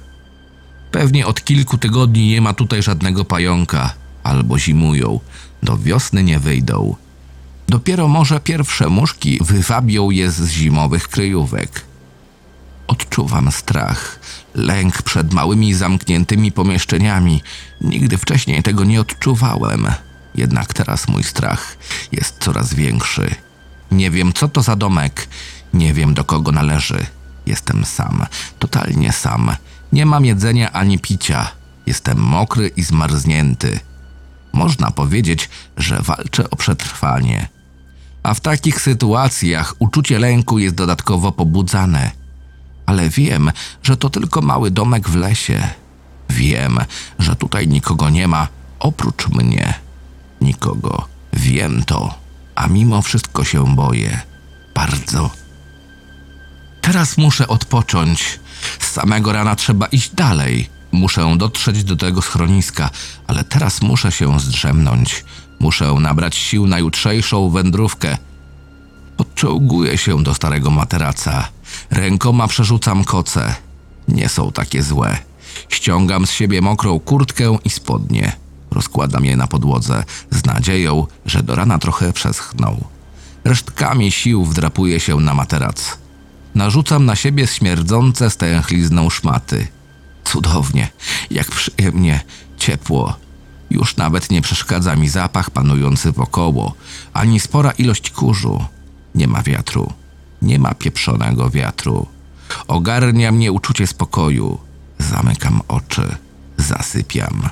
Pewnie 0.91 1.27
od 1.27 1.45
kilku 1.45 1.79
tygodni 1.79 2.29
nie 2.29 2.41
ma 2.41 2.53
tutaj 2.55 2.83
żadnego 2.83 3.25
pająka, 3.25 3.95
albo 4.23 4.59
zimują, 4.59 5.21
do 5.63 5.79
wiosny 5.79 6.23
nie 6.25 6.39
wyjdą. 6.39 6.97
Dopiero 7.69 8.09
może 8.09 8.41
pierwsze 8.41 8.89
muszki 8.89 9.39
wywabią 9.45 10.11
je 10.11 10.31
z 10.31 10.49
zimowych 10.49 11.09
kryjówek. 11.09 11.85
Odczuwam 12.87 13.53
strach, 13.53 14.19
lęk 14.55 15.03
przed 15.03 15.35
małymi 15.35 15.75
zamkniętymi 15.75 16.53
pomieszczeniami. 16.53 17.43
Nigdy 17.81 18.19
wcześniej 18.19 18.63
tego 18.63 18.85
nie 18.85 19.01
odczuwałem. 19.01 19.87
Jednak 20.35 20.75
teraz 20.75 21.09
mój 21.09 21.25
strach 21.25 21.77
jest 22.13 22.39
coraz 22.39 22.75
większy. 22.75 23.35
Nie 23.91 24.11
wiem, 24.11 24.33
co 24.33 24.49
to 24.49 24.63
za 24.63 24.77
domek, 24.77 25.29
nie 25.75 25.93
wiem, 25.93 26.15
do 26.15 26.25
kogo 26.25 26.53
należy. 26.53 27.07
Jestem 27.47 27.85
sam, 27.85 28.27
totalnie 28.59 29.13
sam. 29.13 29.57
Nie 29.93 30.07
mam 30.07 30.25
jedzenia 30.25 30.73
ani 30.73 30.99
picia. 30.99 31.51
Jestem 31.87 32.19
mokry 32.19 32.69
i 32.77 32.83
zmarznięty. 32.83 33.81
Można 34.53 34.91
powiedzieć, 34.91 35.51
że 35.77 36.03
walczę 36.03 36.51
o 36.51 36.57
przetrwanie. 36.57 37.49
A 38.23 38.35
w 38.35 38.41
takich 38.41 38.81
sytuacjach 38.81 39.75
uczucie 39.79 40.19
lęku 40.19 40.59
jest 40.59 40.75
dodatkowo 40.75 41.33
pobudzane. 41.33 42.22
Ale 42.93 43.09
wiem, 43.09 43.53
że 43.83 43.97
to 43.97 44.11
tylko 44.11 44.43
mały 44.43 44.71
domek 44.71 45.09
w 45.09 45.17
lesie. 45.17 45.69
Wiem, 46.31 46.79
że 47.19 47.37
tutaj 47.37 47.69
nikogo 47.69 48.11
nie 48.11 48.29
ma 48.29 48.49
oprócz 48.79 49.29
mnie. 49.29 49.75
Nikogo. 50.41 51.09
Wiem 51.33 51.85
to, 51.85 52.15
a 52.55 52.67
mimo 52.67 53.03
wszystko 53.03 53.45
się 53.45 53.77
boję. 53.77 54.21
Bardzo. 54.75 55.31
Teraz 56.81 57.19
muszę 57.19 57.49
odpocząć. 57.49 58.41
Z 58.81 58.91
samego 58.91 59.33
rana 59.33 59.57
trzeba 59.57 59.87
iść 59.87 60.11
dalej. 60.15 60.69
Muszę 60.93 61.35
dotrzeć 61.37 61.85
do 61.85 61.97
tego 61.97 62.23
schroniska, 62.23 62.91
ale 63.27 63.45
teraz 63.45 63.83
muszę 63.83 64.13
się 64.13 64.41
zdrzemnąć. 64.41 65.25
Muszę 65.61 65.95
nabrać 65.95 66.37
sił 66.37 66.67
na 66.67 66.79
jutrzejszą 66.79 67.51
wędrówkę. 67.51 68.19
Podczołguję 69.17 69.99
się 69.99 70.23
do 70.23 70.35
starego 70.35 70.71
materaca. 70.71 71.49
Rękoma 71.91 72.49
przerzucam 72.49 73.05
koce. 73.05 73.55
Nie 74.09 74.29
są 74.29 74.53
takie 74.53 74.83
złe. 74.83 75.19
Ściągam 75.69 76.27
z 76.27 76.31
siebie 76.31 76.61
mokrą 76.61 77.01
kurtkę 77.01 77.59
i 77.65 77.71
spodnie. 77.71 78.33
Rozkładam 78.71 79.25
je 79.25 79.37
na 79.37 79.47
podłodze 79.47 80.05
z 80.31 80.45
nadzieją, 80.45 81.07
że 81.27 81.43
do 81.43 81.55
rana 81.55 81.79
trochę 81.79 82.13
przeschną. 82.13 82.85
Resztkami 83.45 84.13
sił 84.13 84.45
wdrapuję 84.45 85.01
się 85.01 85.17
na 85.17 85.35
materac. 85.35 85.99
Narzucam 86.55 87.05
na 87.05 87.17
siebie 87.17 87.47
śmierdzące 87.47 88.31
stęchlizną 88.31 89.11
szmaty. 89.11 89.69
Cudownie, 90.25 90.89
jak 91.31 91.47
przyjemnie, 91.47 92.21
ciepło. 92.57 93.17
Już 93.71 93.97
nawet 93.97 94.31
nie 94.31 94.43
przeszkadza 94.43 94.97
mi 94.97 95.09
zapach 95.09 95.51
panujący 95.51 96.13
wokoło, 96.13 96.75
ani 97.13 97.41
spora 97.41 97.71
ilość 97.71 98.11
kurzu. 98.11 98.65
Nie 99.15 99.29
ma 99.29 99.43
wiatru. 99.43 99.93
Nie 100.43 100.59
ma 100.59 100.75
pieprzonego 100.75 101.51
wiatru. 101.51 102.07
Ogarnia 102.69 103.33
mnie 103.33 103.53
uczucie 103.53 103.87
spokoju. 103.87 104.59
Zamykam 104.99 105.61
oczy. 105.69 106.17
Zasypiam. 106.57 107.49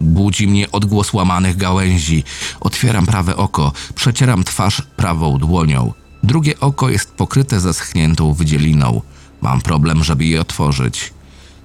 Budzi 0.00 0.46
mnie 0.48 0.70
odgłos 0.70 1.12
łamanych 1.12 1.56
gałęzi. 1.56 2.24
Otwieram 2.60 3.06
prawe 3.06 3.36
oko, 3.36 3.72
przecieram 3.94 4.44
twarz 4.44 4.82
prawą 4.96 5.38
dłonią. 5.38 5.92
Drugie 6.22 6.60
oko 6.60 6.88
jest 6.88 7.12
pokryte 7.12 7.60
zaschniętą 7.60 8.32
wydzieliną. 8.32 9.02
Mam 9.40 9.60
problem, 9.60 10.04
żeby 10.04 10.24
je 10.24 10.40
otworzyć. 10.40 11.12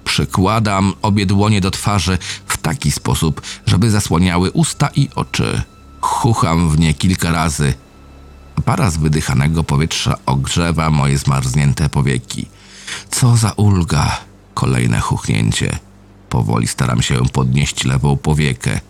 Przykładam 0.04 0.92
obie 1.02 1.26
dłonie 1.26 1.60
do 1.60 1.70
twarzy 1.70 2.18
w 2.46 2.56
taki 2.56 2.90
sposób, 2.90 3.42
żeby 3.66 3.90
zasłaniały 3.90 4.50
usta 4.50 4.88
i 4.94 5.08
oczy. 5.14 5.62
Chucham 6.00 6.70
w 6.70 6.78
nie 6.78 6.94
kilka 6.94 7.30
razy. 7.30 7.74
Para 8.64 8.90
z 8.90 8.96
wydychanego 8.96 9.64
powietrza 9.64 10.14
ogrzewa 10.26 10.90
moje 10.90 11.18
zmarznięte 11.18 11.88
powieki. 11.88 12.46
Co 13.10 13.36
za 13.36 13.52
ulga! 13.52 14.18
Kolejne 14.54 15.00
chuchnięcie. 15.00 15.78
Powoli 16.28 16.68
staram 16.68 17.02
się 17.02 17.28
podnieść 17.32 17.84
lewą 17.84 18.16
powiekę. 18.16 18.80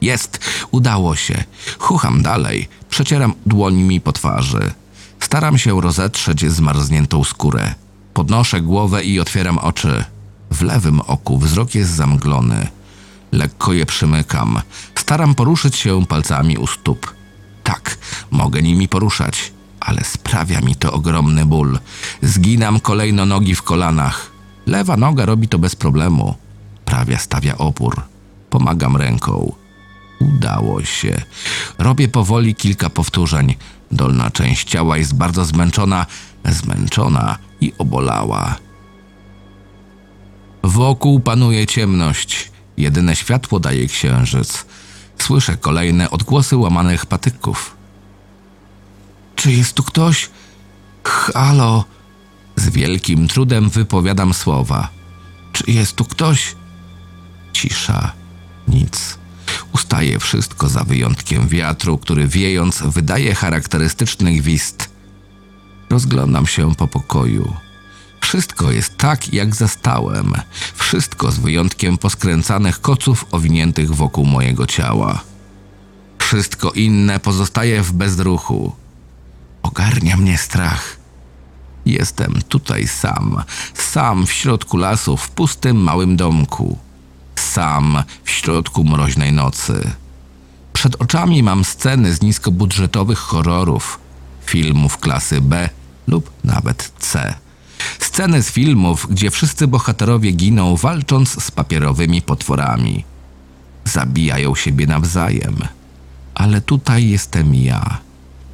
Jest! 0.00 0.38
Udało 0.70 1.16
się. 1.16 1.44
Chucham 1.78 2.22
dalej. 2.22 2.68
Przecieram 2.88 3.34
dłońmi 3.46 4.00
po 4.00 4.12
twarzy. 4.12 4.72
Staram 5.20 5.58
się 5.58 5.80
rozetrzeć 5.80 6.52
zmarzniętą 6.52 7.24
skórę. 7.24 7.74
Podnoszę 8.14 8.60
głowę 8.60 9.04
i 9.04 9.20
otwieram 9.20 9.58
oczy. 9.58 10.04
W 10.50 10.62
lewym 10.62 11.00
oku 11.00 11.38
wzrok 11.38 11.74
jest 11.74 11.90
zamglony. 11.90 12.68
Lekko 13.32 13.72
je 13.72 13.86
przymykam. 13.86 14.60
Staram 14.94 15.34
poruszyć 15.34 15.76
się 15.76 16.06
palcami 16.06 16.58
u 16.58 16.66
stóp. 16.66 17.21
Tak, 17.62 17.98
mogę 18.30 18.62
nimi 18.62 18.88
poruszać, 18.88 19.52
ale 19.80 20.04
sprawia 20.04 20.60
mi 20.60 20.76
to 20.76 20.92
ogromny 20.92 21.46
ból. 21.46 21.78
Zginam 22.22 22.80
kolejno 22.80 23.26
nogi 23.26 23.54
w 23.54 23.62
kolanach. 23.62 24.30
Lewa 24.66 24.96
noga 24.96 25.26
robi 25.26 25.48
to 25.48 25.58
bez 25.58 25.76
problemu. 25.76 26.34
Prawie 26.84 27.18
stawia 27.18 27.58
opór. 27.58 28.02
Pomagam 28.50 28.96
ręką. 28.96 29.52
Udało 30.20 30.84
się. 30.84 31.22
Robię 31.78 32.08
powoli 32.08 32.54
kilka 32.54 32.90
powtórzeń. 32.90 33.54
Dolna 33.92 34.30
część 34.30 34.68
ciała 34.68 34.98
jest 34.98 35.14
bardzo 35.14 35.44
zmęczona, 35.44 36.06
zmęczona 36.44 37.38
i 37.60 37.72
obolała. 37.78 38.56
Wokół 40.62 41.20
panuje 41.20 41.66
ciemność. 41.66 42.50
Jedyne 42.76 43.16
światło 43.16 43.60
daje 43.60 43.86
księżyc. 43.86 44.66
Słyszę 45.22 45.56
kolejne 45.56 46.10
odgłosy 46.10 46.56
łamanych 46.56 47.06
patyków. 47.06 47.76
Czy 49.36 49.52
jest 49.52 49.72
tu 49.74 49.82
ktoś? 49.82 50.30
Halo! 51.04 51.84
Z 52.56 52.68
wielkim 52.68 53.28
trudem 53.28 53.70
wypowiadam 53.70 54.34
słowa. 54.34 54.88
Czy 55.52 55.70
jest 55.70 55.96
tu 55.96 56.04
ktoś? 56.04 56.56
Cisza. 57.52 58.12
Nic. 58.68 59.18
Ustaje 59.72 60.18
wszystko 60.18 60.68
za 60.68 60.84
wyjątkiem 60.84 61.48
wiatru, 61.48 61.98
który 61.98 62.28
wiejąc 62.28 62.82
wydaje 62.82 63.34
charakterystyczny 63.34 64.32
gwizd. 64.32 64.90
Rozglądam 65.90 66.46
się 66.46 66.74
po 66.74 66.88
pokoju. 66.88 67.56
Wszystko 68.22 68.70
jest 68.70 68.96
tak, 68.96 69.32
jak 69.32 69.54
zastałem. 69.54 70.32
Wszystko 70.74 71.32
z 71.32 71.38
wyjątkiem 71.38 71.98
poskręcanych 71.98 72.80
koców 72.80 73.26
owiniętych 73.30 73.94
wokół 73.94 74.24
mojego 74.26 74.66
ciała. 74.66 75.20
Wszystko 76.18 76.70
inne 76.70 77.20
pozostaje 77.20 77.82
w 77.82 77.92
bezruchu. 77.92 78.72
Ogarnia 79.62 80.16
mnie 80.16 80.38
strach. 80.38 80.96
Jestem 81.86 82.42
tutaj 82.48 82.88
sam, 82.88 83.42
sam 83.74 84.26
w 84.26 84.32
środku 84.32 84.76
lasu, 84.76 85.16
w 85.16 85.30
pustym 85.30 85.76
małym 85.76 86.16
domku. 86.16 86.78
Sam 87.34 88.02
w 88.24 88.30
środku 88.30 88.84
mroźnej 88.84 89.32
nocy. 89.32 89.90
Przed 90.72 91.02
oczami 91.02 91.42
mam 91.42 91.64
sceny 91.64 92.14
z 92.14 92.22
niskobudżetowych 92.22 93.18
horrorów, 93.18 93.98
filmów 94.46 94.98
klasy 94.98 95.40
B 95.40 95.68
lub 96.06 96.30
nawet 96.44 96.92
C. 96.98 97.34
Sceny 98.12 98.42
z 98.42 98.50
filmów, 98.50 99.06
gdzie 99.10 99.30
wszyscy 99.30 99.66
bohaterowie 99.66 100.32
giną 100.32 100.76
walcząc 100.76 101.44
z 101.44 101.50
papierowymi 101.50 102.22
potworami. 102.22 103.04
Zabijają 103.84 104.54
siebie 104.54 104.86
nawzajem. 104.86 105.56
Ale 106.34 106.60
tutaj 106.60 107.08
jestem 107.08 107.54
ja. 107.54 107.98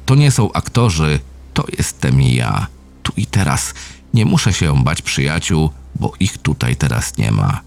To 0.05 0.15
nie 0.15 0.31
są 0.31 0.51
aktorzy, 0.51 1.19
to 1.53 1.65
jestem 1.77 2.21
ja. 2.21 2.67
Tu 3.03 3.13
i 3.17 3.25
teraz. 3.25 3.73
Nie 4.13 4.25
muszę 4.25 4.53
się 4.53 4.83
bać 4.83 5.01
przyjaciół, 5.01 5.69
bo 5.95 6.13
ich 6.19 6.37
tutaj 6.37 6.75
teraz 6.75 7.17
nie 7.17 7.31
ma. 7.31 7.61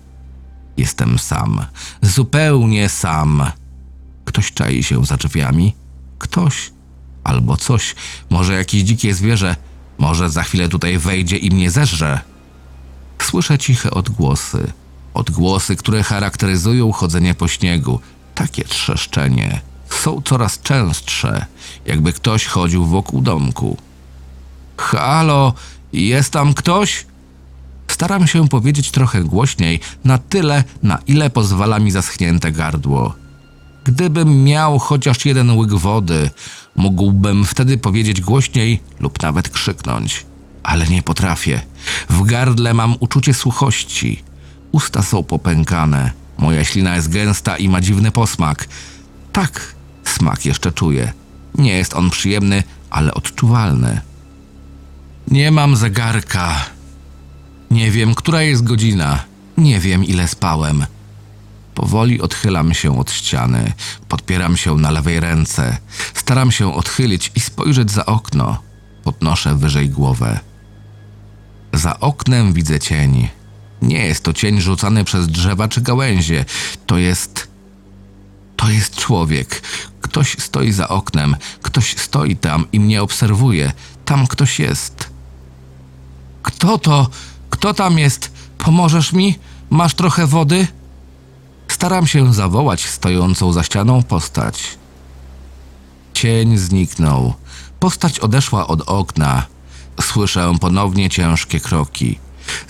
Jestem 0.76 1.18
sam, 1.18 1.64
zupełnie 2.02 2.88
sam. 2.88 3.44
Ktoś 4.24 4.52
czai 4.52 4.82
się 4.82 5.04
za 5.04 5.16
drzwiami? 5.16 5.74
Ktoś 6.18 6.72
albo 7.24 7.56
coś, 7.56 7.94
może 8.30 8.54
jakieś 8.54 8.82
dzikie 8.82 9.14
zwierzę, 9.14 9.56
może 10.02 10.30
za 10.30 10.42
chwilę 10.42 10.68
tutaj 10.68 10.98
wejdzie 10.98 11.36
i 11.36 11.50
mnie 11.50 11.70
zeżre. 11.70 12.20
Słyszę 13.22 13.58
ciche 13.58 13.90
odgłosy. 13.90 14.72
Odgłosy, 15.14 15.76
które 15.76 16.02
charakteryzują 16.02 16.92
chodzenie 16.92 17.34
po 17.34 17.48
śniegu. 17.48 18.00
Takie 18.34 18.64
trzeszczenie. 18.64 19.60
Są 19.90 20.22
coraz 20.22 20.60
częstsze, 20.60 21.46
jakby 21.86 22.12
ktoś 22.12 22.46
chodził 22.46 22.86
wokół 22.86 23.20
domku. 23.22 23.76
Halo, 24.76 25.54
jest 25.92 26.32
tam 26.32 26.54
ktoś? 26.54 27.06
Staram 27.88 28.26
się 28.26 28.48
powiedzieć 28.48 28.90
trochę 28.90 29.24
głośniej, 29.24 29.80
na 30.04 30.18
tyle, 30.18 30.64
na 30.82 30.98
ile 31.06 31.30
pozwala 31.30 31.78
mi 31.78 31.90
zaschnięte 31.90 32.52
gardło. 32.52 33.14
Gdybym 33.84 34.44
miał 34.44 34.78
chociaż 34.78 35.24
jeden 35.24 35.50
łyk 35.50 35.74
wody, 35.74 36.30
mógłbym 36.76 37.44
wtedy 37.44 37.78
powiedzieć 37.78 38.20
głośniej 38.20 38.80
lub 39.00 39.22
nawet 39.22 39.48
krzyknąć. 39.48 40.26
Ale 40.62 40.86
nie 40.86 41.02
potrafię. 41.02 41.60
W 42.08 42.22
gardle 42.22 42.74
mam 42.74 42.96
uczucie 43.00 43.34
suchości. 43.34 44.22
Usta 44.72 45.02
są 45.02 45.22
popękane. 45.22 46.10
Moja 46.38 46.64
ślina 46.64 46.96
jest 46.96 47.08
gęsta 47.08 47.56
i 47.56 47.68
ma 47.68 47.80
dziwny 47.80 48.10
posmak. 48.10 48.68
Tak, 49.32 49.74
smak 50.04 50.46
jeszcze 50.46 50.72
czuję. 50.72 51.12
Nie 51.54 51.72
jest 51.76 51.94
on 51.94 52.10
przyjemny, 52.10 52.62
ale 52.90 53.14
odczuwalny. 53.14 54.00
Nie 55.28 55.50
mam 55.50 55.76
zegarka. 55.76 56.64
Nie 57.70 57.90
wiem, 57.90 58.14
która 58.14 58.42
jest 58.42 58.64
godzina. 58.64 59.24
Nie 59.56 59.80
wiem, 59.80 60.04
ile 60.04 60.28
spałem. 60.28 60.86
Powoli 61.74 62.20
odchylam 62.20 62.74
się 62.74 62.98
od 62.98 63.12
ściany, 63.12 63.72
podpieram 64.08 64.56
się 64.56 64.74
na 64.74 64.90
lewej 64.90 65.20
ręce, 65.20 65.78
staram 66.14 66.52
się 66.52 66.74
odchylić 66.74 67.32
i 67.34 67.40
spojrzeć 67.40 67.90
za 67.90 68.06
okno. 68.06 68.58
Podnoszę 69.04 69.54
wyżej 69.54 69.90
głowę. 69.90 70.40
Za 71.72 72.00
oknem 72.00 72.52
widzę 72.52 72.80
cień. 72.80 73.28
Nie 73.82 74.06
jest 74.06 74.24
to 74.24 74.32
cień 74.32 74.60
rzucany 74.60 75.04
przez 75.04 75.28
drzewa 75.28 75.68
czy 75.68 75.80
gałęzie. 75.80 76.44
To 76.86 76.98
jest. 76.98 77.48
To 78.56 78.70
jest 78.70 78.96
człowiek. 78.96 79.62
Ktoś 80.00 80.36
stoi 80.38 80.72
za 80.72 80.88
oknem, 80.88 81.36
ktoś 81.62 81.96
stoi 81.96 82.36
tam 82.36 82.64
i 82.72 82.80
mnie 82.80 83.02
obserwuje. 83.02 83.72
Tam 84.04 84.26
ktoś 84.26 84.58
jest. 84.58 85.10
Kto 86.42 86.78
to? 86.78 87.10
Kto 87.50 87.74
tam 87.74 87.98
jest? 87.98 88.32
Pomożesz 88.58 89.12
mi? 89.12 89.38
Masz 89.70 89.94
trochę 89.94 90.26
wody? 90.26 90.66
Staram 91.82 92.06
się 92.06 92.34
zawołać 92.34 92.86
stojącą 92.86 93.52
za 93.52 93.62
ścianą 93.62 94.02
postać. 94.02 94.78
Cień 96.14 96.58
zniknął. 96.58 97.34
Postać 97.80 98.18
odeszła 98.18 98.66
od 98.66 98.80
okna. 98.80 99.46
Słyszę 100.00 100.52
ponownie 100.60 101.10
ciężkie 101.10 101.60
kroki. 101.60 102.18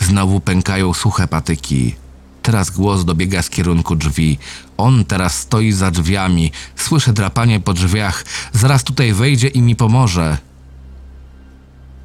Znowu 0.00 0.40
pękają 0.40 0.94
suche 0.94 1.28
patyki. 1.28 1.94
Teraz 2.42 2.70
głos 2.70 3.04
dobiega 3.04 3.42
z 3.42 3.50
kierunku 3.50 3.96
drzwi. 3.96 4.38
On 4.76 5.04
teraz 5.04 5.38
stoi 5.38 5.72
za 5.72 5.90
drzwiami. 5.90 6.52
Słyszę 6.76 7.12
drapanie 7.12 7.60
po 7.60 7.74
drzwiach. 7.74 8.24
Zaraz 8.52 8.84
tutaj 8.84 9.12
wejdzie 9.12 9.48
i 9.48 9.62
mi 9.62 9.76
pomoże. 9.76 10.38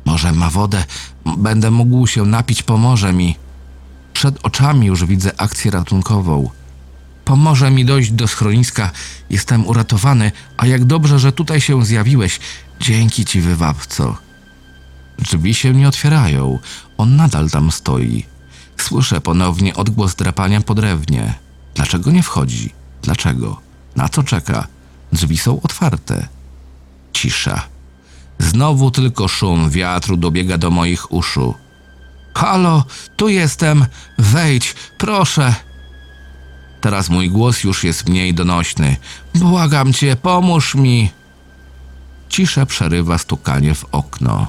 Może 0.06 0.32
ma 0.32 0.50
wodę, 0.50 0.86
będę 1.38 1.72
mógł 1.72 2.08
się 2.08 2.26
napić, 2.26 2.64
pomoże 2.64 3.14
mi. 3.14 3.36
Przed 4.14 4.46
oczami 4.46 4.88
już 4.88 5.06
widzę 5.06 5.42
akcję 5.42 5.72
ratunkową. 5.72 6.50
Pomoże 7.28 7.72
mi 7.72 7.86
dojść 7.86 8.12
do 8.12 8.28
schroniska, 8.28 8.92
jestem 9.30 9.68
uratowany, 9.68 10.32
a 10.58 10.68
jak 10.68 10.86
dobrze, 10.86 11.20
że 11.20 11.32
tutaj 11.32 11.62
się 11.62 11.86
zjawiłeś. 11.86 12.40
Dzięki 12.80 13.26
ci, 13.26 13.42
wywabco. 13.42 14.18
Drzwi 15.20 15.54
się 15.54 15.74
nie 15.74 15.88
otwierają, 15.88 16.60
on 16.98 17.16
nadal 17.16 17.50
tam 17.50 17.72
stoi. 17.72 18.26
Słyszę 18.78 19.22
ponownie 19.22 19.76
odgłos 19.76 20.16
drapania 20.16 20.62
po 20.62 20.76
drewnie. 20.76 21.34
Dlaczego 21.76 22.12
nie 22.12 22.24
wchodzi? 22.24 22.74
Dlaczego? 23.02 23.62
Na 23.96 24.10
co 24.10 24.24
czeka? 24.24 24.68
Drzwi 25.14 25.38
są 25.38 25.62
otwarte. 25.62 26.28
Cisza. 27.14 27.62
Znowu 28.40 28.92
tylko 28.92 29.28
szum 29.28 29.70
wiatru 29.70 30.18
dobiega 30.18 30.58
do 30.58 30.72
moich 30.72 31.12
uszu. 31.12 31.54
Halo, 32.36 32.86
tu 33.16 33.30
jestem. 33.30 33.86
Wejdź, 34.18 34.76
proszę. 34.98 35.67
Teraz 36.88 37.10
mój 37.10 37.30
głos 37.30 37.64
już 37.64 37.84
jest 37.84 38.10
mniej 38.10 38.34
donośny. 38.34 38.96
Błagam 39.36 39.94
cię, 39.94 40.16
pomóż 40.16 40.76
mi. 40.76 41.10
Ciszę 42.30 42.66
przerywa 42.66 43.18
stukanie 43.18 43.76
w 43.76 43.86
okno. 43.92 44.48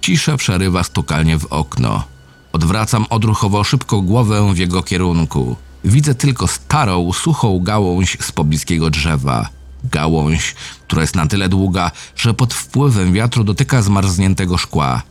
Ciszę 0.00 0.36
przerywa 0.36 0.84
stukanie 0.84 1.38
w 1.38 1.46
okno. 1.46 2.04
Odwracam 2.52 3.06
odruchowo 3.10 3.64
szybko 3.64 4.00
głowę 4.00 4.54
w 4.54 4.58
jego 4.58 4.82
kierunku. 4.82 5.56
Widzę 5.84 6.14
tylko 6.14 6.46
starą, 6.46 7.12
suchą 7.12 7.60
gałąź 7.62 8.16
z 8.20 8.32
pobliskiego 8.32 8.90
drzewa. 8.90 9.48
Gałąź, 9.84 10.54
która 10.86 11.02
jest 11.02 11.16
na 11.16 11.26
tyle 11.26 11.48
długa, 11.48 11.90
że 12.16 12.34
pod 12.34 12.54
wpływem 12.54 13.12
wiatru 13.12 13.44
dotyka 13.44 13.82
zmarzniętego 13.82 14.58
szkła. 14.58 15.02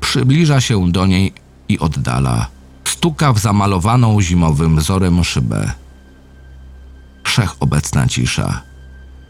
Przybliża 0.00 0.60
się 0.60 0.92
do 0.92 1.06
niej 1.06 1.32
i 1.68 1.78
oddala. 1.78 2.46
Stuka 2.84 3.32
w 3.32 3.38
zamalowaną 3.38 4.20
zimowym 4.20 4.76
wzorem 4.76 5.24
szybę. 5.24 5.81
Wszechobecna 7.24 8.06
cisza. 8.08 8.62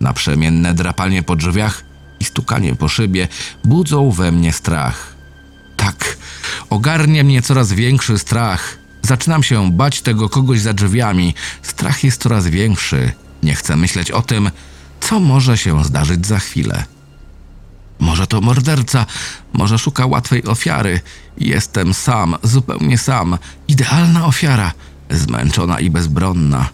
Naprzemienne 0.00 0.74
drapanie 0.74 1.22
po 1.22 1.37
drzwiach 1.37 1.85
i 2.20 2.24
stukanie 2.24 2.74
po 2.74 2.88
szybie 2.88 3.28
budzą 3.64 4.11
we 4.11 4.33
mnie 4.33 4.52
strach. 4.52 5.14
Tak, 5.76 6.16
ogarnia 6.70 7.24
mnie 7.24 7.42
coraz 7.42 7.72
większy 7.72 8.18
strach. 8.18 8.78
Zaczynam 9.02 9.42
się 9.42 9.72
bać 9.72 10.02
tego 10.02 10.28
kogoś 10.28 10.61
za 10.61 10.72
drzwiami. 10.72 11.35
Strach 11.62 12.05
jest 12.05 12.22
coraz 12.22 12.46
większy. 12.46 13.12
Nie 13.42 13.55
chcę 13.55 13.76
myśleć 13.76 14.11
o 14.11 14.22
tym, 14.22 14.50
co 15.00 15.20
może 15.20 15.59
się 15.59 15.85
zdarzyć 15.85 16.26
za 16.26 16.38
chwilę. 16.38 16.85
Może 17.98 18.26
to 18.26 18.40
morderca, 18.40 19.07
może 19.52 19.78
szuka 19.78 20.07
łatwej 20.07 20.44
ofiary. 20.44 21.00
Jestem 21.38 21.94
sam, 21.94 22.37
zupełnie 22.42 22.98
sam. 22.98 23.38
Idealna 23.68 24.26
ofiara, 24.26 24.72
zmęczona 25.11 25.81
i 25.81 25.90
bezbronna. 25.90 26.68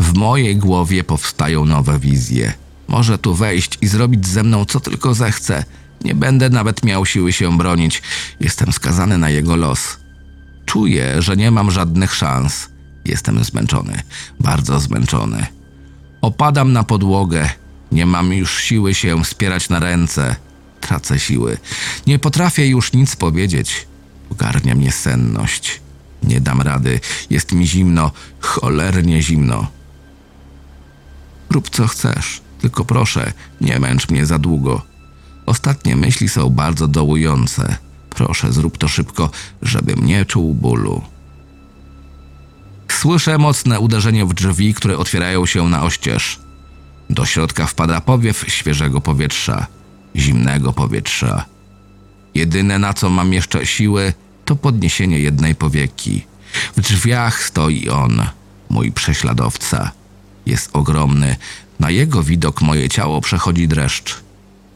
W 0.00 0.14
mojej 0.14 0.56
głowie 0.56 1.04
powstają 1.04 1.64
nowe 1.64 1.98
wizje. 1.98 2.52
Może 2.88 3.18
tu 3.18 3.34
wejść 3.34 3.78
i 3.80 3.86
zrobić 3.86 4.26
ze 4.26 4.42
mną 4.42 4.64
co 4.64 4.80
tylko 4.80 5.14
zechce. 5.14 5.64
Nie 6.04 6.14
będę 6.14 6.50
nawet 6.50 6.84
miał 6.84 7.06
siły 7.06 7.32
się 7.32 7.58
bronić. 7.58 8.02
Jestem 8.40 8.72
skazany 8.72 9.18
na 9.18 9.30
jego 9.30 9.56
los. 9.56 9.98
Czuję, 10.66 11.22
że 11.22 11.36
nie 11.36 11.50
mam 11.50 11.70
żadnych 11.70 12.14
szans. 12.14 12.68
Jestem 13.04 13.44
zmęczony, 13.44 14.02
bardzo 14.40 14.80
zmęczony. 14.80 15.46
Opadam 16.20 16.72
na 16.72 16.84
podłogę. 16.84 17.50
Nie 17.92 18.06
mam 18.06 18.32
już 18.32 18.60
siły 18.60 18.94
się 18.94 19.24
wspierać 19.24 19.68
na 19.68 19.80
ręce. 19.80 20.36
Tracę 20.80 21.18
siły. 21.18 21.58
Nie 22.06 22.18
potrafię 22.18 22.66
już 22.66 22.92
nic 22.92 23.16
powiedzieć. 23.16 23.86
Ogarnia 24.32 24.74
mnie 24.74 24.92
senność. 24.92 25.80
Nie 26.22 26.40
dam 26.40 26.60
rady. 26.60 27.00
Jest 27.30 27.52
mi 27.52 27.66
zimno, 27.66 28.12
cholernie 28.40 29.22
zimno. 29.22 29.79
Rób 31.50 31.70
co 31.70 31.86
chcesz, 31.86 32.40
tylko 32.60 32.84
proszę, 32.84 33.32
nie 33.60 33.78
męcz 33.78 34.08
mnie 34.08 34.26
za 34.26 34.38
długo. 34.38 34.82
Ostatnie 35.46 35.96
myśli 35.96 36.28
są 36.28 36.50
bardzo 36.50 36.88
dołujące. 36.88 37.76
Proszę, 38.10 38.52
zrób 38.52 38.78
to 38.78 38.88
szybko, 38.88 39.30
żebym 39.62 40.06
nie 40.06 40.24
czuł 40.24 40.54
bólu. 40.54 41.02
Słyszę 42.88 43.38
mocne 43.38 43.80
uderzenie 43.80 44.26
w 44.26 44.34
drzwi, 44.34 44.74
które 44.74 44.98
otwierają 44.98 45.46
się 45.46 45.68
na 45.68 45.82
oścież. 45.82 46.38
Do 47.10 47.26
środka 47.26 47.66
wpada 47.66 48.00
powiew 48.00 48.44
świeżego 48.48 49.00
powietrza, 49.00 49.66
zimnego 50.16 50.72
powietrza. 50.72 51.44
Jedyne 52.34 52.78
na 52.78 52.94
co 52.94 53.10
mam 53.10 53.32
jeszcze 53.32 53.66
siły, 53.66 54.12
to 54.44 54.56
podniesienie 54.56 55.18
jednej 55.18 55.54
powieki. 55.54 56.26
W 56.76 56.80
drzwiach 56.80 57.42
stoi 57.44 57.88
on, 57.88 58.26
mój 58.70 58.92
prześladowca. 58.92 59.90
Jest 60.50 60.70
ogromny. 60.72 61.36
Na 61.80 61.90
jego 61.90 62.22
widok 62.22 62.62
moje 62.62 62.88
ciało 62.88 63.20
przechodzi 63.20 63.68
dreszcz. 63.68 64.20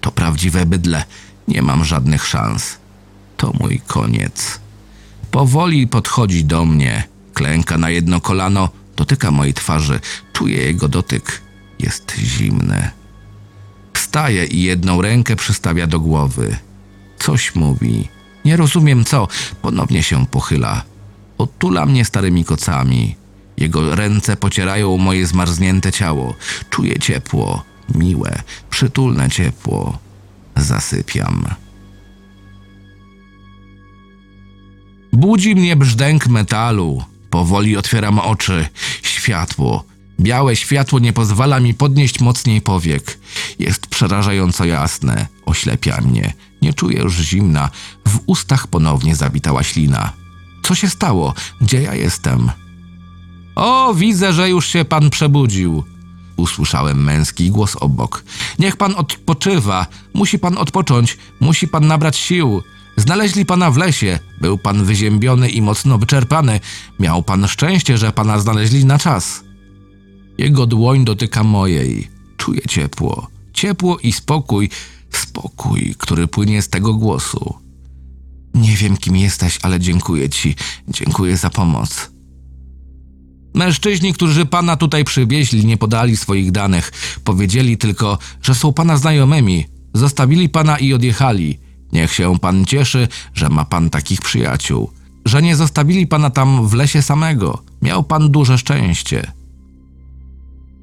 To 0.00 0.12
prawdziwe 0.12 0.66
bydle. 0.66 1.04
Nie 1.48 1.62
mam 1.62 1.84
żadnych 1.84 2.26
szans. 2.26 2.76
To 3.36 3.52
mój 3.60 3.80
koniec. 3.86 4.60
Powoli 5.30 5.86
podchodzi 5.86 6.44
do 6.44 6.64
mnie, 6.64 7.04
klęka 7.34 7.78
na 7.78 7.90
jedno 7.90 8.20
kolano, 8.20 8.68
dotyka 8.96 9.30
mojej 9.30 9.54
twarzy, 9.54 10.00
czuję 10.32 10.56
jego 10.56 10.88
dotyk. 10.88 11.42
Jest 11.78 12.14
zimny. 12.18 12.90
Wstaje 13.94 14.46
i 14.46 14.62
jedną 14.62 15.02
rękę 15.02 15.36
przystawia 15.36 15.86
do 15.86 16.00
głowy. 16.00 16.56
Coś 17.18 17.54
mówi. 17.54 18.08
Nie 18.44 18.56
rozumiem 18.56 19.04
co. 19.04 19.28
Ponownie 19.62 20.02
się 20.02 20.26
pochyla. 20.26 20.82
Otula 21.38 21.86
mnie 21.86 22.04
starymi 22.04 22.44
kocami. 22.44 23.16
Jego 23.56 23.94
ręce 23.94 24.36
pocierają 24.36 24.96
moje 24.96 25.26
zmarznięte 25.26 25.92
ciało. 25.92 26.34
Czuję 26.70 26.98
ciepło, 26.98 27.62
miłe, 27.94 28.42
przytulne 28.70 29.30
ciepło. 29.30 29.98
Zasypiam. 30.56 31.44
Budzi 35.12 35.54
mnie 35.54 35.76
brzdęk 35.76 36.26
metalu. 36.26 37.04
Powoli 37.30 37.76
otwieram 37.76 38.18
oczy. 38.18 38.68
Światło. 39.02 39.84
Białe 40.20 40.56
światło 40.56 40.98
nie 40.98 41.12
pozwala 41.12 41.60
mi 41.60 41.74
podnieść 41.74 42.20
mocniej 42.20 42.60
powiek. 42.60 43.18
Jest 43.58 43.86
przerażająco 43.86 44.64
jasne. 44.64 45.26
Oślepia 45.46 46.00
mnie. 46.00 46.32
Nie 46.62 46.74
czuję 46.74 46.98
już 47.02 47.14
zimna. 47.16 47.70
W 48.08 48.18
ustach 48.26 48.66
ponownie 48.66 49.16
zawitała 49.16 49.62
ślina. 49.62 50.12
Co 50.62 50.74
się 50.74 50.88
stało? 50.88 51.34
Gdzie 51.60 51.82
ja 51.82 51.94
jestem? 51.94 52.50
O, 53.54 53.94
widzę, 53.94 54.32
że 54.32 54.48
już 54.48 54.66
się 54.66 54.84
pan 54.84 55.10
przebudził. 55.10 55.84
Usłyszałem 56.36 57.04
męski 57.04 57.50
głos 57.50 57.76
obok. 57.76 58.24
Niech 58.58 58.76
pan 58.76 58.94
odpoczywa. 58.94 59.86
Musi 60.14 60.38
pan 60.38 60.58
odpocząć. 60.58 61.18
Musi 61.40 61.68
pan 61.68 61.86
nabrać 61.86 62.16
sił. 62.16 62.62
Znaleźli 62.96 63.46
pana 63.46 63.70
w 63.70 63.76
lesie. 63.76 64.18
Był 64.40 64.58
pan 64.58 64.84
wyziębiony 64.84 65.50
i 65.50 65.62
mocno 65.62 65.98
wyczerpany. 65.98 66.60
Miał 67.00 67.22
pan 67.22 67.48
szczęście, 67.48 67.98
że 67.98 68.12
pana 68.12 68.38
znaleźli 68.38 68.84
na 68.84 68.98
czas. 68.98 69.44
Jego 70.38 70.66
dłoń 70.66 71.04
dotyka 71.04 71.44
mojej. 71.44 72.08
Czuję 72.36 72.60
ciepło. 72.68 73.26
Ciepło 73.52 73.98
i 73.98 74.12
spokój. 74.12 74.70
Spokój, 75.10 75.94
który 75.98 76.28
płynie 76.28 76.62
z 76.62 76.68
tego 76.68 76.94
głosu. 76.94 77.54
Nie 78.54 78.76
wiem, 78.76 78.96
kim 78.96 79.16
jesteś, 79.16 79.58
ale 79.62 79.80
dziękuję 79.80 80.28
ci. 80.28 80.54
Dziękuję 80.88 81.36
za 81.36 81.50
pomoc. 81.50 82.13
Mężczyźni, 83.54 84.14
którzy 84.14 84.46
pana 84.46 84.76
tutaj 84.76 85.04
przywieźli, 85.04 85.66
nie 85.66 85.76
podali 85.76 86.16
swoich 86.16 86.52
danych. 86.52 86.92
Powiedzieli 87.24 87.78
tylko, 87.78 88.18
że 88.42 88.54
są 88.54 88.72
pana 88.72 88.96
znajomymi. 88.96 89.66
Zostawili 89.94 90.48
pana 90.48 90.78
i 90.78 90.94
odjechali. 90.94 91.58
Niech 91.92 92.12
się 92.12 92.38
pan 92.38 92.64
cieszy, 92.64 93.08
że 93.34 93.48
ma 93.48 93.64
pan 93.64 93.90
takich 93.90 94.20
przyjaciół. 94.20 94.90
Że 95.24 95.42
nie 95.42 95.56
zostawili 95.56 96.06
pana 96.06 96.30
tam 96.30 96.68
w 96.68 96.74
lesie 96.74 97.02
samego. 97.02 97.62
Miał 97.82 98.04
pan 98.04 98.30
duże 98.30 98.58
szczęście. 98.58 99.32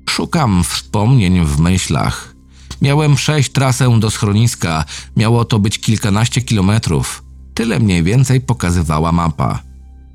Szukam 0.09 0.63
wspomnień 0.63 1.45
w 1.45 1.59
myślach. 1.59 2.35
Miałem 2.81 3.15
przejść 3.15 3.51
trasę 3.51 3.99
do 3.99 4.11
schroniska. 4.11 4.85
Miało 5.17 5.45
to 5.45 5.59
być 5.59 5.79
kilkanaście 5.79 6.41
kilometrów. 6.41 7.23
Tyle 7.53 7.79
mniej 7.79 8.03
więcej 8.03 8.41
pokazywała 8.41 9.11
mapa. 9.11 9.59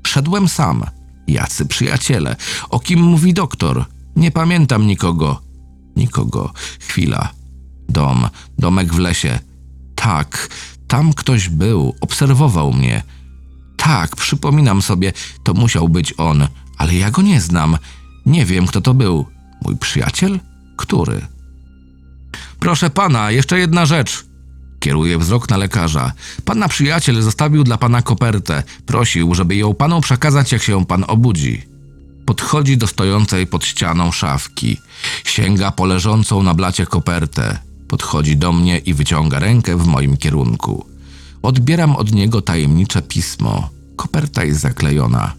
Szedłem 0.07 0.47
sam. 0.47 0.83
Jacy 1.27 1.65
przyjaciele? 1.65 2.35
O 2.69 2.79
kim 2.79 2.99
mówi 2.99 3.33
doktor? 3.33 3.85
Nie 4.15 4.31
pamiętam 4.31 4.87
nikogo. 4.87 5.41
Nikogo. 5.95 6.53
Chwila. 6.79 7.29
Dom. 7.89 8.29
Domek 8.57 8.93
w 8.93 8.99
lesie. 8.99 9.39
Tak, 9.95 10.49
Tam 10.87 11.13
ktoś 11.13 11.49
był, 11.49 11.95
obserwował 12.01 12.73
mnie. 12.73 13.03
Tak, 13.77 14.15
przypominam 14.15 14.81
sobie, 14.81 15.13
to 15.43 15.53
musiał 15.53 15.89
być 15.89 16.13
on, 16.17 16.47
ale 16.77 16.93
ja 16.93 17.11
go 17.11 17.21
nie 17.21 17.41
znam. 17.41 17.77
Nie 18.25 18.45
wiem, 18.45 18.67
kto 18.67 18.81
to 18.81 18.93
był. 18.93 19.25
Mój 19.61 19.77
przyjaciel? 19.77 20.39
Który? 20.77 21.21
Proszę 22.59 22.89
pana, 22.89 23.31
jeszcze 23.31 23.59
jedna 23.59 23.85
rzecz. 23.85 24.25
Kieruję 24.79 25.17
wzrok 25.17 25.49
na 25.49 25.57
lekarza. 25.57 26.11
Pana 26.45 26.67
przyjaciel 26.67 27.21
zostawił 27.21 27.63
dla 27.63 27.77
pana 27.77 28.01
kopertę. 28.01 28.63
Prosił, 28.85 29.35
żeby 29.35 29.55
ją 29.55 29.73
panu 29.73 30.01
przekazać, 30.01 30.51
jak 30.51 30.63
się 30.63 30.85
pan 30.85 31.05
obudzi. 31.07 31.61
Podchodzi 32.25 32.77
do 32.77 32.87
stojącej 32.87 33.47
pod 33.47 33.65
ścianą 33.65 34.11
szafki. 34.11 34.77
Sięga 35.23 35.71
po 35.71 35.85
leżącą 35.85 36.43
na 36.43 36.53
blacie 36.53 36.85
kopertę. 36.85 37.59
Podchodzi 37.87 38.37
do 38.37 38.53
mnie 38.53 38.77
i 38.77 38.93
wyciąga 38.93 39.39
rękę 39.39 39.77
w 39.77 39.87
moim 39.87 40.17
kierunku. 40.17 40.85
Odbieram 41.41 41.95
od 41.95 42.11
niego 42.11 42.41
tajemnicze 42.41 43.01
pismo. 43.01 43.69
Koperta 43.95 44.43
jest 44.43 44.59
zaklejona. 44.59 45.33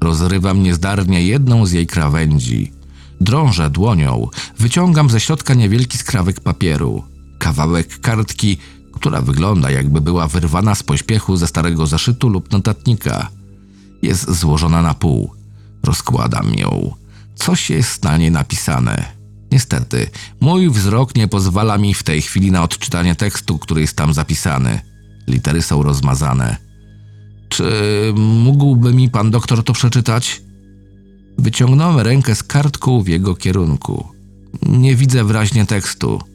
Rozrywam 0.00 0.62
niezdarnie 0.62 1.22
jedną 1.22 1.66
z 1.66 1.72
jej 1.72 1.86
krawędzi. 1.86 2.72
Drążę 3.20 3.70
dłonią, 3.70 4.28
wyciągam 4.58 5.10
ze 5.10 5.20
środka 5.20 5.54
niewielki 5.54 5.98
skrawek 5.98 6.40
papieru. 6.40 7.04
Kawałek 7.40 8.00
kartki, 8.00 8.58
która 8.92 9.20
wygląda 9.20 9.70
jakby 9.70 10.00
była 10.00 10.28
wyrwana 10.28 10.74
z 10.74 10.82
pośpiechu 10.82 11.36
ze 11.36 11.46
starego 11.46 11.86
zeszytu 11.86 12.28
lub 12.28 12.52
notatnika. 12.52 13.30
Jest 14.02 14.30
złożona 14.30 14.82
na 14.82 14.94
pół. 14.94 15.34
Rozkładam 15.82 16.54
ją. 16.54 16.94
Coś 17.34 17.70
jest 17.70 18.04
na 18.04 18.16
niej 18.16 18.30
napisane. 18.30 19.04
Niestety, 19.52 20.10
mój 20.40 20.70
wzrok 20.70 21.14
nie 21.14 21.28
pozwala 21.28 21.78
mi 21.78 21.94
w 21.94 22.02
tej 22.02 22.22
chwili 22.22 22.50
na 22.50 22.62
odczytanie 22.62 23.14
tekstu, 23.14 23.58
który 23.58 23.80
jest 23.80 23.96
tam 23.96 24.14
zapisany. 24.14 24.80
Litery 25.28 25.62
są 25.62 25.82
rozmazane. 25.82 26.56
Czy 27.48 27.64
mógłby 28.16 28.94
mi 28.94 29.10
pan 29.10 29.30
doktor 29.30 29.64
to 29.64 29.72
przeczytać? 29.72 30.42
Wyciągnąłem 31.38 31.98
rękę 31.98 32.34
z 32.34 32.42
kartką 32.42 33.02
w 33.02 33.08
jego 33.08 33.34
kierunku. 33.34 34.08
Nie 34.62 34.96
widzę 34.96 35.24
wyraźnie 35.24 35.66
tekstu. 35.66 36.29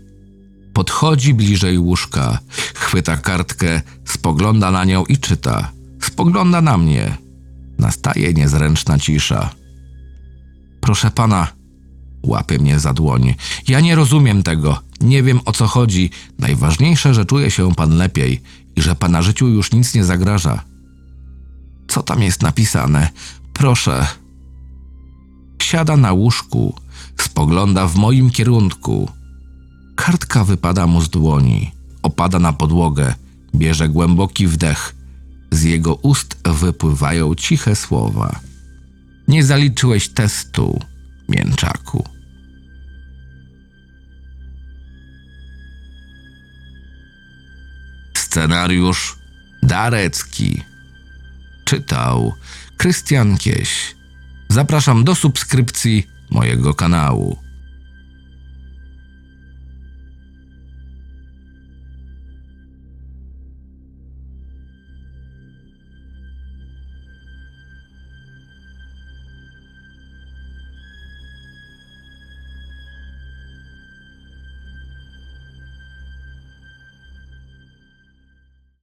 Podchodzi 0.76 1.34
bliżej 1.34 1.80
łóżka, 1.80 2.40
chwyta 2.76 3.18
kartkę, 3.18 3.82
spogląda 4.06 4.72
na 4.72 4.86
nią 4.86 5.06
i 5.06 5.18
czyta. 5.18 5.72
Spogląda 6.02 6.62
na 6.62 6.78
mnie. 6.78 7.18
Nastaje 7.80 8.34
niezręczna 8.34 9.00
cisza. 9.00 9.50
Proszę 10.82 11.12
pana, 11.12 11.48
łapie 12.24 12.60
mnie 12.60 12.80
za 12.80 12.94
dłoń. 12.94 13.36
Ja 13.68 13.80
nie 13.80 13.96
rozumiem 13.96 14.44
tego. 14.44 14.82
Nie 15.02 15.24
wiem 15.24 15.40
o 15.46 15.52
co 15.52 15.68
chodzi. 15.68 16.10
Najważniejsze, 16.40 17.14
że 17.14 17.26
czuje 17.26 17.52
się 17.52 17.76
pan 17.76 17.98
lepiej 17.98 18.42
i 18.76 18.82
że 18.82 18.96
pana 18.96 19.22
życiu 19.22 19.48
już 19.48 19.72
nic 19.72 19.96
nie 19.96 20.06
zagraża. 20.06 20.64
Co 21.88 22.04
tam 22.04 22.22
jest 22.22 22.42
napisane? 22.42 23.10
Proszę. 23.54 24.08
Siada 25.62 25.98
na 25.98 26.14
łóżku, 26.14 26.76
spogląda 27.18 27.88
w 27.88 27.96
moim 27.96 28.30
kierunku. 28.30 29.12
Kartka 30.06 30.44
wypada 30.44 30.88
mu 30.88 31.02
z 31.02 31.10
dłoni, 31.10 31.72
opada 32.04 32.40
na 32.40 32.54
podłogę, 32.54 33.14
bierze 33.56 33.90
głęboki 33.90 34.48
wdech. 34.48 34.96
Z 35.52 35.64
jego 35.64 35.96
ust 35.96 36.38
wypływają 36.46 37.36
ciche 37.36 37.76
słowa. 37.76 38.40
Nie 39.28 39.44
zaliczyłeś 39.44 40.10
testu, 40.10 40.80
mięczaku. 41.30 42.04
Scenariusz 48.18 49.18
Darecki. 49.64 50.64
Czytał 51.66 52.34
Krystian 52.78 53.38
Kieś. 53.38 53.96
Zapraszam 54.50 55.04
do 55.04 55.16
subskrypcji 55.16 56.08
mojego 56.30 56.74
kanału. 56.74 57.45